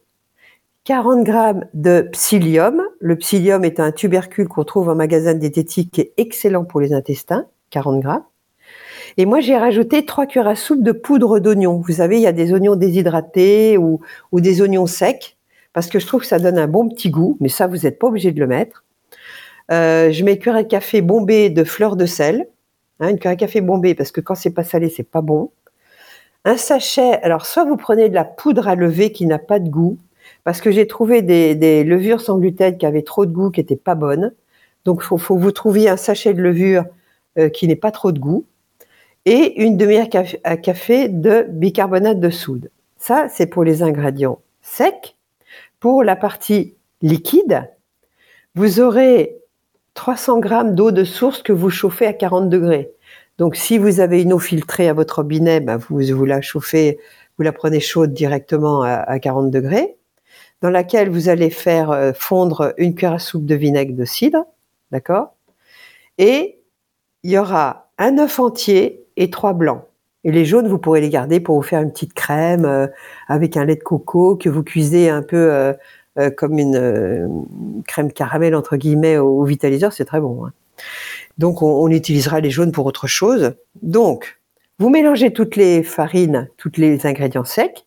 40 0.85 1.25
grammes 1.25 1.67
de 1.75 2.09
psyllium. 2.13 2.83
Le 3.01 3.17
psyllium 3.17 3.65
est 3.65 3.81
un 3.81 3.93
tubercule 3.93 4.49
qu'on 4.49 4.65
trouve 4.65 4.89
en 4.89 4.95
magasin 4.95 5.35
diététique 5.35 5.91
qui 5.93 6.01
est 6.01 6.13
excellent 6.17 6.65
pour 6.65 6.81
les 6.81 6.95
intestins, 6.95 7.47
40 7.71 8.01
grammes. 8.01 8.25
Et 9.19 9.27
moi, 9.27 9.41
j'ai 9.41 9.59
rajouté 9.59 10.07
3 10.07 10.27
cuillères 10.27 10.49
à 10.49 10.55
soupe 10.57 10.83
de 10.83 10.93
poudre 10.93 11.39
d'oignon. 11.39 11.83
Vous 11.87 11.95
savez, 11.95 12.17
il 12.17 12.23
y 12.23 12.27
a 12.27 12.33
des 12.33 12.53
oignons 12.53 12.77
déshydratés 12.77 13.77
ou, 13.77 14.01
des 14.33 14.63
oignons 14.63 14.87
secs, 14.87 15.37
parce 15.73 15.89
que 15.89 15.99
je 15.99 16.07
trouve 16.07 16.23
que 16.23 16.27
ça 16.27 16.39
donne 16.39 16.59
un 16.59 16.69
bon 16.69 16.89
petit 16.89 17.11
goût, 17.11 17.37
mais 17.41 17.49
ça, 17.49 17.67
vous 17.67 17.79
n'êtes 17.79 17.99
pas 17.99 18.07
obligé 18.07 18.33
de 18.33 18.41
le 18.41 18.47
mettre. 18.47 18.85
Euh, 19.71 20.11
je 20.11 20.25
mets 20.25 20.39
cuillère 20.39 20.57
à 20.57 20.65
café 20.65 21.03
bombée 21.03 21.51
de 21.51 21.63
fleur 21.63 21.97
de 21.97 22.07
sel. 22.07 22.49
Hein, 23.01 23.11
une 23.11 23.19
cuillère 23.19 23.35
à 23.35 23.37
café 23.37 23.61
bombée, 23.61 23.95
parce 23.95 24.13
que 24.13 24.23
quand 24.23 24.35
c'est 24.35 24.51
pas 24.51 24.65
salé, 24.65 24.89
c'est 24.89 25.03
pas 25.03 25.21
bon. 25.21 25.51
Un 26.47 26.57
sachet, 26.57 27.21
alors 27.23 27.45
soit 27.45 27.65
vous 27.65 27.77
prenez 27.77 28.09
de 28.09 28.15
la 28.15 28.25
poudre 28.25 28.67
à 28.67 28.75
lever 28.75 29.13
qui 29.13 29.27
n'a 29.27 29.39
pas 29.39 29.59
de 29.59 29.69
goût, 29.69 29.99
parce 30.45 30.61
que 30.61 30.71
j'ai 30.71 30.87
trouvé 30.87 31.23
des, 31.23 31.85
levures 31.85 32.21
sans 32.21 32.39
gluten 32.39 32.77
qui 32.79 32.87
avaient 32.87 33.03
trop 33.03 33.27
de 33.27 33.33
goût, 33.33 33.51
qui 33.51 33.61
n'étaient 33.61 33.77
pas 33.77 33.95
bonnes. 33.95 34.33
Donc, 34.85 35.01
il 35.03 35.07
faut, 35.07 35.19
faut, 35.19 35.37
vous 35.37 35.53
trouver 35.53 35.89
un 35.89 35.97
sachet 35.97 36.33
de 36.35 36.41
levure 36.41 36.85
euh, 37.39 37.49
qui 37.49 37.69
n'ait 37.69 37.77
pas 37.77 37.91
trop 37.91 38.13
de 38.13 38.19
goût 38.19 38.45
et 39.27 39.63
une 39.63 39.77
demi-heure 39.77 40.09
à 40.45 40.57
café 40.57 41.09
de 41.09 41.47
bicarbonate 41.49 42.21
de 42.21 42.31
soude. 42.31 42.71
Ça, 42.97 43.29
c'est 43.29 43.47
pour 43.47 43.65
les 43.65 43.83
ingrédients 43.83 44.41
secs. 44.63 45.17
Pour 45.79 46.03
la 46.03 46.17
partie 46.17 46.75
liquide, 47.03 47.69
vous 48.55 48.81
aurez 48.81 49.37
300 49.95 50.41
grammes 50.41 50.75
d'eau 50.75 50.91
de 50.91 51.05
source 51.05 51.43
que 51.43 51.53
vous 51.53 51.71
chauffez 51.71 52.07
à 52.07 52.13
40 52.13 52.49
degrés. 52.49 52.91
Donc, 53.39 53.57
si 53.57 53.79
vous 53.79 54.01
avez 54.01 54.23
une 54.23 54.33
eau 54.33 54.39
filtrée 54.39 54.89
à 54.89 54.93
votre 54.93 55.17
robinet, 55.17 55.61
ben, 55.61 55.77
vous, 55.77 56.01
vous 56.01 56.25
la 56.25 56.41
chauffez, 56.41 56.99
vous 57.39 57.45
la 57.45 57.53
prenez 57.53 57.81
chaude 57.81 58.13
directement 58.13 58.83
à, 58.83 58.95
à 58.95 59.19
40 59.19 59.51
degrés 59.51 59.97
dans 60.63 60.71
laquelle 60.71 61.11
vous 61.11 61.29
allez 61.29 61.51
faire 61.51 61.91
euh, 61.91 62.13
fondre 62.15 62.75
une 62.77 62.95
cuillère 62.95 63.15
à 63.15 63.19
soupe 63.19 63.47
de 63.47 63.55
vinaigre 63.55 63.95
de 63.95 64.05
cidre, 64.05 64.45
d'accord? 64.91 65.35
Et 66.19 66.61
il 67.23 67.31
y 67.31 67.39
aura 67.39 67.91
un 67.99 68.19
œuf 68.19 68.39
entier 68.39 69.07
et 69.17 69.31
trois 69.31 69.53
blancs. 69.53 69.85
Et 70.25 70.33
les 70.33 70.45
jaunes, 70.45 70.69
vous 70.69 70.79
pourrez 70.79 71.01
les 71.01 71.09
garder 71.09 71.41
pour 71.41 71.57
vous 71.57 71.63
faire 71.63 71.81
une 71.81 71.93
petite 71.93 72.13
crème 72.13 72.65
euh, 72.65 72.87
avec 73.29 73.57
un 73.57 73.65
lait 73.65 73.77
de 73.77 73.83
coco 73.83 74.37
que 74.37 74.49
vous 74.49 74.63
cuisez 74.63 75.09
un 75.09 75.23
peu 75.23 75.73
euh, 76.19 76.31
comme 76.37 76.59
une 76.59 77.47
crème 77.87 78.13
caramel 78.13 78.55
entre 78.55 78.77
guillemets 78.77 79.17
au, 79.17 79.43
vitaliseur, 79.45 79.93
c'est 79.93 80.05
très 80.05 80.21
bon. 80.21 80.45
Hein. 80.45 80.53
Donc 81.39 81.63
on, 81.63 81.89
utilisera 81.89 82.41
les 82.41 82.51
jaunes 82.51 82.73
pour 82.73 82.85
autre 82.85 83.07
chose. 83.07 83.55
Donc 83.83 84.41
vous 84.79 84.91
mélangez 84.91 85.33
toutes 85.33 85.57
les 85.57 85.83
farines, 85.83 86.49
tous 86.57 86.73
les 86.77 87.07
ingrédients 87.07 87.45
secs. 87.45 87.87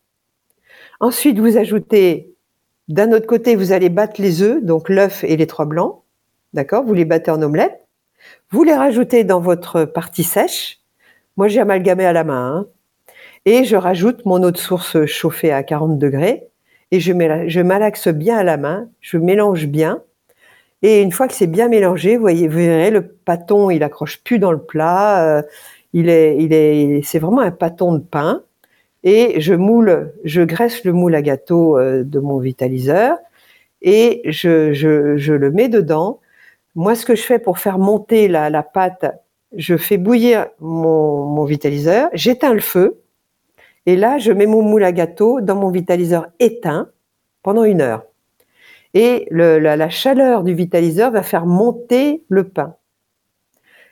Ensuite 1.00 1.38
vous 1.38 1.58
ajoutez 1.58 2.33
d'un 2.90 3.12
autre 3.14 3.28
côté, 3.28 3.56
vous 3.56 3.72
allez 3.72 3.90
battre 3.90 4.22
les 4.22 4.42
œufs, 4.42 4.62
donc 4.62 4.90
l'œuf 4.90 5.24
et 5.24 5.38
les 5.38 5.48
trois 5.48 5.66
blancs. 5.66 6.02
D'accord? 6.54 6.84
Vous 6.84 6.94
les 6.94 7.06
battez 7.06 7.32
en 7.32 7.42
omelette. 7.42 7.80
Vous 8.52 8.64
les 8.64 8.76
rajoutez 8.76 9.24
dans 9.24 9.40
votre 9.40 9.86
partie 9.86 10.24
sèche. 10.24 10.80
Moi, 11.38 11.48
j'ai 11.48 11.62
amalgamé 11.62 12.06
à 12.06 12.14
la 12.14 12.24
main. 12.24 12.58
Hein. 12.58 12.68
Et 13.46 13.64
je 13.64 13.76
rajoute 13.76 14.26
mon 14.26 14.42
eau 14.44 14.52
de 14.52 14.58
source 14.58 15.06
chauffée 15.06 15.52
à 15.52 15.64
40 15.64 15.98
degrés. 15.98 16.48
Et 16.92 17.00
je, 17.00 17.14
je 17.48 17.62
malaxe 17.62 18.10
bien 18.10 18.38
à 18.38 18.44
la 18.44 18.58
main. 18.58 18.90
Je 19.02 19.18
mélange 19.18 19.68
bien. 19.68 20.04
Et 20.82 21.02
une 21.02 21.12
fois 21.12 21.28
que 21.28 21.34
c'est 21.34 21.48
bien 21.48 21.70
mélangé, 21.70 22.18
vous 22.18 22.22
voyez, 22.22 22.48
vous 22.48 22.58
verrez, 22.58 22.92
le 22.92 23.08
pâton, 23.08 23.70
il 23.70 23.84
accroche 23.84 24.22
plus 24.22 24.40
dans 24.40 24.52
le 24.52 24.62
plat. 24.62 25.38
Euh, 25.38 25.42
il 25.94 26.10
est, 26.10 26.38
il 26.38 26.54
est, 26.54 27.02
c'est 27.04 27.20
vraiment 27.20 27.42
un 27.42 27.52
pâton 27.52 27.94
de 27.94 28.00
pain 28.00 28.44
et 29.04 29.42
je 29.42 29.54
moule, 29.54 30.14
je 30.24 30.42
graisse 30.42 30.84
le 30.86 30.94
moule 30.94 31.16
à 31.16 31.22
gâteau 31.22 31.78
euh, 31.78 32.04
de 32.04 32.20
mon 32.20 32.40
vitaliseur 32.40 33.18
et 33.82 34.22
je, 34.26 34.74
je, 34.74 35.18
je, 35.18 35.34
le 35.34 35.52
mets 35.52 35.68
dedans. 35.68 36.20
Moi, 36.76 36.96
ce 36.96 37.06
que 37.06 37.16
je 37.16 37.22
fais 37.22 37.40
pour 37.40 37.60
faire 37.60 37.80
monter 37.80 38.28
la, 38.28 38.50
la 38.50 38.64
pâte, 38.64 39.06
je 39.56 39.76
fais 39.76 39.98
bouillir 39.98 40.48
mon, 40.60 41.26
mon 41.26 41.44
vitaliseur, 41.44 42.10
j'éteins 42.14 42.54
le 42.54 42.62
feu 42.62 43.02
et 43.86 43.98
là, 43.98 44.18
je 44.18 44.32
mets 44.32 44.46
mon 44.46 44.62
moule 44.62 44.84
à 44.84 44.94
gâteau 44.94 45.42
dans 45.42 45.56
mon 45.56 45.70
vitaliseur 45.70 46.28
éteint 46.40 46.90
pendant 47.44 47.66
une 47.66 47.82
heure. 47.82 48.04
Et 48.94 49.28
le, 49.32 49.60
la, 49.60 49.76
la, 49.76 49.90
chaleur 49.90 50.44
du 50.44 50.54
vitaliseur 50.54 51.12
va 51.12 51.24
faire 51.24 51.46
monter 51.46 52.24
le 52.30 52.48
pain. 52.48 52.76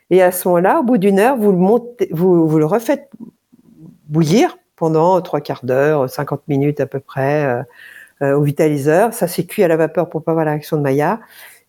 Et 0.10 0.22
à 0.22 0.32
ce 0.32 0.48
moment-là, 0.48 0.80
au 0.80 0.84
bout 0.84 0.98
d'une 0.98 1.20
heure, 1.20 1.38
vous 1.38 1.52
le, 1.52 1.58
montez, 1.58 2.08
vous, 2.12 2.48
vous 2.48 2.60
le 2.60 2.66
refaites 2.66 3.10
bouillir 4.08 4.58
pendant 4.82 5.22
trois 5.22 5.42
quarts 5.42 5.64
d'heure, 5.64 6.10
50 6.10 6.48
minutes 6.48 6.80
à 6.80 6.88
peu 6.88 7.00
près 7.00 7.46
euh, 7.46 7.62
euh, 8.24 8.36
au 8.36 8.42
vitaliseur. 8.42 9.14
Ça 9.14 9.28
c'est 9.28 9.46
cuit 9.46 9.64
à 9.64 9.68
la 9.68 9.78
vapeur 9.78 10.10
pour 10.10 10.24
pas 10.24 10.32
avoir 10.32 10.44
la 10.44 10.54
réaction 10.54 10.76
de 10.76 10.82
Maillard. 10.82 11.20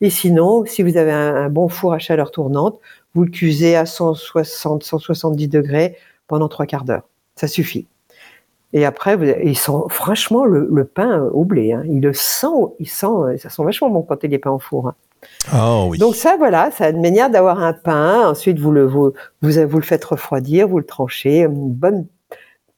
Et 0.01 0.09
sinon, 0.09 0.65
si 0.65 0.83
vous 0.83 0.97
avez 0.97 1.13
un, 1.13 1.51
bon 1.51 1.69
four 1.69 1.93
à 1.93 1.99
chaleur 1.99 2.31
tournante, 2.31 2.81
vous 3.15 3.25
le 3.25 3.31
cuisez 3.31 3.77
à 3.77 3.85
160, 3.85 4.83
170 4.83 5.49
degrés 5.49 5.99
pendant 6.27 6.49
trois 6.49 6.65
quarts 6.65 6.85
d'heure. 6.85 7.03
Ça 7.37 7.49
suffit. 7.49 7.87
Et 8.73 8.87
après, 8.87 9.15
vous, 9.15 9.25
il 9.45 9.59
sent 9.59 9.73
franchement 9.91 10.47
le, 10.47 10.85
pain 10.87 11.29
au 11.35 11.45
blé. 11.45 11.75
Hein. 11.75 11.83
Il 11.85 12.01
le 12.01 12.15
sent, 12.15 12.47
il 12.81 12.89
sent, 12.89 13.37
ça 13.37 13.51
sent 13.51 13.63
vachement 13.63 13.91
bon 13.91 14.01
quand 14.01 14.25
il 14.25 14.33
est 14.33 14.39
pas 14.39 14.51
en 14.51 14.59
four. 14.59 14.89
Hein. 14.89 14.95
Ah 15.53 15.85
oui. 15.85 15.99
Donc 15.99 16.17
ça, 16.17 16.39
voilà, 16.39 16.71
c'est 16.73 16.91
une 16.91 17.03
manière 17.03 17.29
d'avoir 17.29 17.63
un 17.63 17.75
pain. 17.75 18.31
Ensuite, 18.31 18.59
vous 18.59 18.71
le, 18.71 18.87
vous, 18.87 19.13
vous, 19.43 19.51
vous, 19.69 19.77
le 19.77 19.85
faites 19.85 20.05
refroidir, 20.07 20.67
vous 20.67 20.79
le 20.79 20.87
tranchez, 20.87 21.41
une 21.41 21.71
bonne 21.71 22.07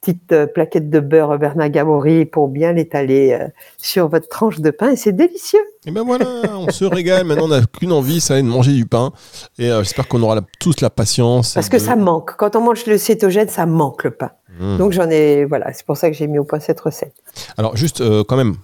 petite 0.05 0.33
euh, 0.33 0.47
plaquette 0.47 0.91
de 0.91 1.01
beurre 1.01 1.39
Bernard 1.39 1.71
Gamori 1.71 2.27
pour 2.27 2.49
bien 2.49 2.73
l'étaler 2.73 3.33
euh, 3.33 3.49
sur 3.79 4.09
votre 4.09 4.29
tranche 4.29 4.61
de 4.61 4.71
pain 4.71 4.91
et 4.91 4.97
c'est 4.97 5.13
délicieux. 5.13 5.65
Et 5.87 5.91
ben 5.91 6.03
voilà, 6.03 6.27
on 6.59 6.71
se 6.71 6.85
régale. 6.85 7.25
Maintenant, 7.25 7.47
on 7.47 7.49
n'a 7.49 7.63
qu'une 7.63 7.93
envie, 7.93 8.21
ça 8.21 8.41
de 8.41 8.47
manger 8.47 8.73
du 8.73 8.87
pain. 8.87 9.13
Et 9.59 9.71
euh, 9.71 9.83
j'espère 9.83 10.07
qu'on 10.09 10.23
aura 10.23 10.41
tous 10.61 10.81
la 10.81 10.91
patience. 10.91 11.55
Parce 11.55 11.69
que 11.69 11.79
ça 11.79 11.97
manque. 11.97 12.37
Quand 12.37 12.57
on 12.57 12.61
mange 12.61 12.85
le 12.87 12.99
cétogène, 12.99 13.49
ça 13.49 13.67
manque 13.67 14.05
le 14.05 14.11
pain. 14.11 14.33
Mmh. 14.61 14.77
Donc 14.77 14.93
j'en 14.93 15.09
ai, 15.09 15.45
voilà, 15.45 15.73
c'est 15.73 15.87
pour 15.87 15.97
ça 15.97 16.11
que 16.11 16.17
j'ai 16.17 16.27
mis 16.27 16.39
au 16.39 16.45
point 16.45 16.61
cette 16.61 16.81
recette. 16.81 17.15
Alors 17.57 17.77
juste 17.77 18.03
quand 18.25 18.37
même, 18.37 18.55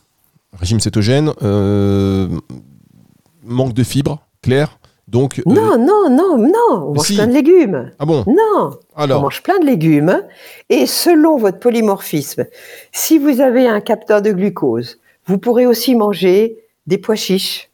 régime 0.58 0.80
cétogène, 0.80 1.32
manque 3.42 3.72
de 3.72 3.82
fibres, 3.82 4.22
clair 4.42 4.79
donc, 5.10 5.40
euh, 5.40 5.42
non, 5.44 5.76
non, 5.76 6.08
non, 6.08 6.38
non, 6.38 6.88
on 6.88 6.94
mange 6.94 7.14
plein 7.14 7.26
de 7.26 7.32
légumes. 7.32 7.90
Ah 7.98 8.06
bon 8.06 8.24
Non, 8.28 8.70
Alors. 8.94 9.18
on 9.18 9.22
mange 9.22 9.42
plein 9.42 9.58
de 9.58 9.66
légumes. 9.66 10.22
Et 10.68 10.86
selon 10.86 11.36
votre 11.36 11.58
polymorphisme, 11.58 12.46
si 12.92 13.18
vous 13.18 13.40
avez 13.40 13.66
un 13.66 13.80
capteur 13.80 14.22
de 14.22 14.30
glucose, 14.30 15.00
vous 15.26 15.38
pourrez 15.38 15.66
aussi 15.66 15.96
manger 15.96 16.58
des 16.86 16.96
pois 16.96 17.16
chiches, 17.16 17.70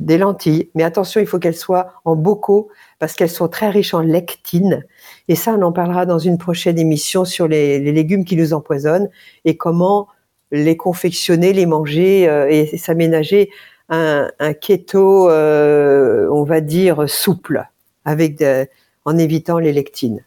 des 0.00 0.18
lentilles. 0.18 0.70
Mais 0.74 0.82
attention, 0.82 1.20
il 1.20 1.26
faut 1.26 1.38
qu'elles 1.38 1.54
soient 1.54 1.92
en 2.04 2.16
bocaux 2.16 2.68
parce 2.98 3.14
qu'elles 3.14 3.30
sont 3.30 3.48
très 3.48 3.70
riches 3.70 3.94
en 3.94 4.00
lectine. 4.00 4.84
Et 5.28 5.36
ça, 5.36 5.54
on 5.56 5.62
en 5.62 5.72
parlera 5.72 6.04
dans 6.04 6.18
une 6.18 6.36
prochaine 6.36 6.80
émission 6.80 7.24
sur 7.24 7.46
les, 7.46 7.78
légumes 7.78 8.24
qui 8.24 8.36
nous 8.36 8.54
empoisonnent 8.54 9.08
et 9.44 9.56
comment 9.56 10.08
les 10.50 10.76
confectionner, 10.76 11.52
les 11.52 11.64
manger 11.64 12.28
euh, 12.28 12.48
et 12.50 12.76
s'aménager 12.76 13.50
un, 13.88 14.28
keto, 14.60 15.28
euh, 15.30 16.28
on 16.30 16.44
va 16.44 16.60
dire, 16.60 17.08
souple, 17.08 17.64
avec 18.04 18.42
en 19.04 19.18
évitant 19.18 19.58
les 19.58 19.72
lectines. 19.72 20.22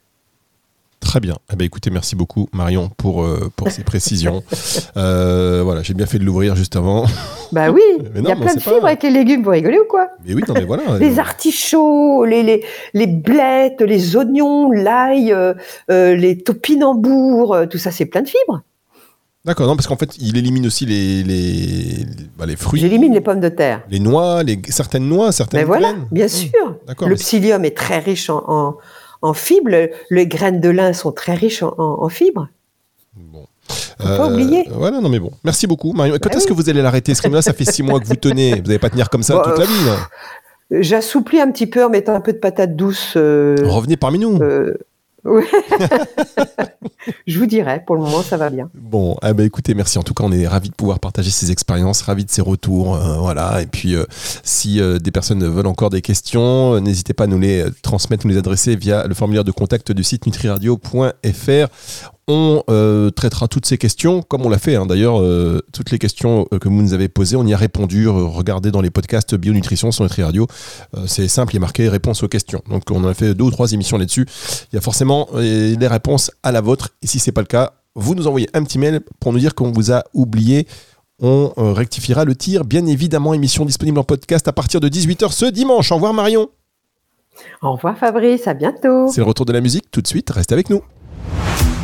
Très 1.05 1.19
bien. 1.19 1.35
Eh 1.53 1.55
ben, 1.55 1.65
écoutez, 1.65 1.91
merci 1.91 2.15
beaucoup 2.15 2.49
Marion 2.51 2.89
pour, 2.97 3.23
euh, 3.23 3.51
pour 3.55 3.69
ces 3.71 3.83
précisions. 3.83 4.43
Euh, 4.97 5.61
voilà, 5.61 5.83
j'ai 5.83 5.93
bien 5.93 6.05
fait 6.05 6.19
de 6.19 6.23
l'ouvrir 6.23 6.55
juste 6.55 6.77
avant. 6.77 7.05
Bah 7.51 7.69
oui, 7.69 7.81
il 8.15 8.23
y 8.23 8.31
a 8.31 8.35
plein 8.35 8.53
de 8.55 8.61
pas- 8.63 8.71
fibres 8.71 8.85
avec 8.85 9.03
les 9.03 9.09
légumes, 9.09 9.43
vous 9.43 9.49
rigolez 9.49 9.77
ou 9.77 9.83
quoi? 9.89 10.07
Mais 10.25 10.33
oui, 10.33 10.41
non, 10.47 10.53
mais 10.53 10.63
voilà. 10.63 10.97
Les 10.99 11.19
artichauts, 11.19 12.23
les, 12.23 12.41
les, 12.43 12.63
les 12.93 13.07
blettes, 13.07 13.81
les 13.81 14.15
oignons, 14.15 14.71
l'ail, 14.71 15.33
euh, 15.33 15.53
euh, 15.91 16.15
les 16.15 16.37
topinambours, 16.37 17.53
euh, 17.53 17.65
tout 17.65 17.77
ça 17.77 17.91
c'est 17.91 18.05
plein 18.05 18.21
de 18.21 18.29
fibres. 18.29 18.61
D'accord, 19.45 19.67
non, 19.67 19.75
parce 19.75 19.85
qu'en 19.87 19.95
fait, 19.95 20.17
il 20.17 20.37
élimine 20.37 20.65
aussi 20.65 20.85
les, 20.87 21.21
les, 21.23 22.05
bah, 22.37 22.45
les 22.47 22.55
fruits, 22.55 22.79
J'élimine 22.81 23.13
les 23.13 23.21
pommes 23.21 23.39
de 23.39 23.49
terre. 23.49 23.83
les 23.89 23.99
noix, 23.99 24.41
les, 24.41 24.59
certaines 24.69 25.07
noix, 25.07 25.31
certaines 25.31 25.59
Mais 25.59 25.65
voilà, 25.65 25.91
graines. 25.93 26.07
bien 26.11 26.27
sûr. 26.27 26.77
Le 27.05 27.15
psyllium 27.15 27.63
est 27.63 27.77
très 27.77 27.99
riche 27.99 28.29
en, 28.31 28.43
en, 28.47 28.77
en 29.21 29.33
fibres. 29.33 29.69
Le- 29.69 29.91
Les 30.09 30.25
graines 30.25 30.61
de 30.61 30.69
lin 30.69 30.93
sont 30.93 31.11
très 31.11 31.35
riches 31.35 31.61
en, 31.61 32.09
fibres. 32.09 32.47
Bon. 33.15 33.45
Faut 33.99 34.07
pas 34.07 34.29
oublier. 34.31 34.67
Voilà, 34.71 34.99
non, 34.99 35.09
mais 35.09 35.19
bon. 35.19 35.31
Merci 35.43 35.67
beaucoup, 35.67 35.93
Marion. 35.93 36.15
Et 36.15 36.19
Quand 36.19 36.29
Bah 36.29 36.35
est-ce 36.37 36.45
oui. 36.45 36.49
que 36.49 36.53
vous 36.53 36.69
allez 36.69 36.81
l'arrêter? 36.81 37.13
Que 37.13 37.27
là, 37.29 37.41
ça 37.43 37.53
fait 37.53 37.65
six 37.65 37.83
mois 37.83 37.99
que 37.99 38.05
vous 38.07 38.15
tenez. 38.15 38.55
Vous 38.55 38.67
n'allez 38.67 38.79
pas 38.79 38.89
tenir 38.89 39.09
comme 39.09 39.23
ça 39.23 39.39
toute 39.43 39.57
la 39.59 39.65
vie. 39.65 39.85
là. 39.85 39.97
J'assouplis 40.81 41.39
un 41.39 41.51
petit 41.51 41.67
peu 41.67 41.85
en 41.85 41.89
mettant 41.89 42.15
un 42.15 42.21
peu 42.21 42.33
de 42.33 42.39
patate 42.39 42.75
douce. 42.75 43.13
euh, 43.15 43.55
Revenez 43.63 43.97
parmi 43.97 44.17
nous. 44.19 44.39
euh, 44.41 44.73
Je 47.27 47.39
vous 47.39 47.45
dirai, 47.45 47.83
pour 47.85 47.95
le 47.95 48.01
moment 48.01 48.21
ça 48.21 48.37
va 48.37 48.49
bien. 48.49 48.69
Bon, 48.73 49.17
eh 49.27 49.33
ben, 49.33 49.45
écoutez, 49.45 49.73
merci. 49.73 49.97
En 49.97 50.03
tout 50.03 50.13
cas, 50.13 50.23
on 50.23 50.31
est 50.31 50.47
ravis 50.47 50.69
de 50.69 50.75
pouvoir 50.75 50.99
partager 50.99 51.31
ces 51.31 51.51
expériences, 51.51 52.01
ravis 52.01 52.25
de 52.25 52.31
ces 52.31 52.41
retours. 52.41 52.95
euh, 52.95 53.17
voilà. 53.17 53.61
Et 53.61 53.65
puis, 53.65 53.95
euh, 53.95 54.05
si 54.43 54.79
euh, 54.79 54.99
des 54.99 55.11
personnes 55.11 55.43
veulent 55.43 55.67
encore 55.67 55.89
des 55.89 56.01
questions, 56.01 56.79
n'hésitez 56.79 57.13
pas 57.13 57.25
à 57.25 57.27
nous 57.27 57.39
les 57.39 57.65
transmettre, 57.81 58.27
nous 58.27 58.33
les 58.33 58.39
adresser 58.39 58.75
via 58.75 59.07
le 59.07 59.13
formulaire 59.13 59.43
de 59.43 59.51
contact 59.51 59.91
du 59.91 60.03
site 60.03 60.25
nutriradio.fr. 60.25 61.67
On 62.27 62.63
euh, 62.71 63.11
traitera 63.11 63.47
toutes 63.47 63.67
ces 63.67 63.77
questions, 63.77 64.23
comme 64.23 64.43
on 64.47 64.49
l'a 64.49 64.57
fait 64.57 64.75
hein. 64.75 64.87
d'ailleurs, 64.87 65.21
euh, 65.21 65.61
toutes 65.71 65.91
les 65.91 65.99
questions 65.99 66.47
euh, 66.51 66.57
que 66.57 66.67
vous 66.67 66.81
nous 66.81 66.93
avez 66.93 67.07
posées, 67.07 67.35
on 67.35 67.45
y 67.45 67.53
a 67.53 67.57
répondu. 67.57 68.07
Regardez 68.07 68.71
dans 68.71 68.81
les 68.81 68.89
podcasts 68.89 69.35
Bionutrition 69.35 69.91
sur 69.91 70.03
Nutri 70.03 70.23
Radio. 70.23 70.47
C'est 71.05 71.27
simple, 71.27 71.53
il 71.53 71.57
est 71.57 71.59
marqué 71.59 71.87
réponse 71.87 72.23
aux 72.23 72.27
questions. 72.27 72.63
Donc 72.67 72.83
on 72.89 73.03
en 73.03 73.07
a 73.07 73.13
fait 73.13 73.35
deux 73.35 73.43
ou 73.43 73.51
trois 73.51 73.71
émissions 73.73 73.97
là-dessus. 73.97 74.25
Il 74.71 74.75
y 74.75 74.77
a 74.77 74.81
forcément 74.81 75.27
les 75.35 75.87
réponses 75.87 76.31
à 76.41 76.51
la 76.51 76.61
vôtre. 76.61 76.89
Et 77.03 77.07
si 77.07 77.19
c'est 77.19 77.31
pas 77.31 77.41
le 77.41 77.47
cas, 77.47 77.73
vous 77.93 78.15
nous 78.15 78.27
envoyez 78.27 78.49
un 78.53 78.63
petit 78.63 78.79
mail 78.79 79.01
pour 79.19 79.31
nous 79.31 79.39
dire 79.39 79.53
qu'on 79.53 79.71
vous 79.71 79.91
a 79.91 80.03
oublié. 80.13 80.67
On 81.21 81.51
rectifiera 81.73 82.25
le 82.25 82.35
tir. 82.35 82.65
Bien 82.65 82.85
évidemment, 82.87 83.35
émission 83.35 83.65
disponible 83.65 83.99
en 83.99 84.03
podcast 84.03 84.47
à 84.47 84.53
partir 84.53 84.79
de 84.79 84.89
18h 84.89 85.31
ce 85.31 85.45
dimanche. 85.45 85.91
Au 85.91 85.95
revoir 85.95 86.13
Marion. 86.13 86.49
Au 87.61 87.73
revoir 87.73 87.97
Fabrice, 87.97 88.47
à 88.47 88.55
bientôt. 88.55 89.07
C'est 89.09 89.21
le 89.21 89.27
retour 89.27 89.45
de 89.45 89.53
la 89.53 89.61
musique. 89.61 89.91
Tout 89.91 90.01
de 90.01 90.07
suite, 90.07 90.29
restez 90.31 90.53
avec 90.53 90.71
nous. 90.71 90.81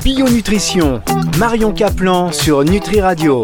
Bio 0.03 0.27
Nutrition, 0.27 0.99
Marion 1.37 1.73
Caplan 1.73 2.31
sur 2.31 2.63
Nutri 2.63 3.01
Radio. 3.01 3.39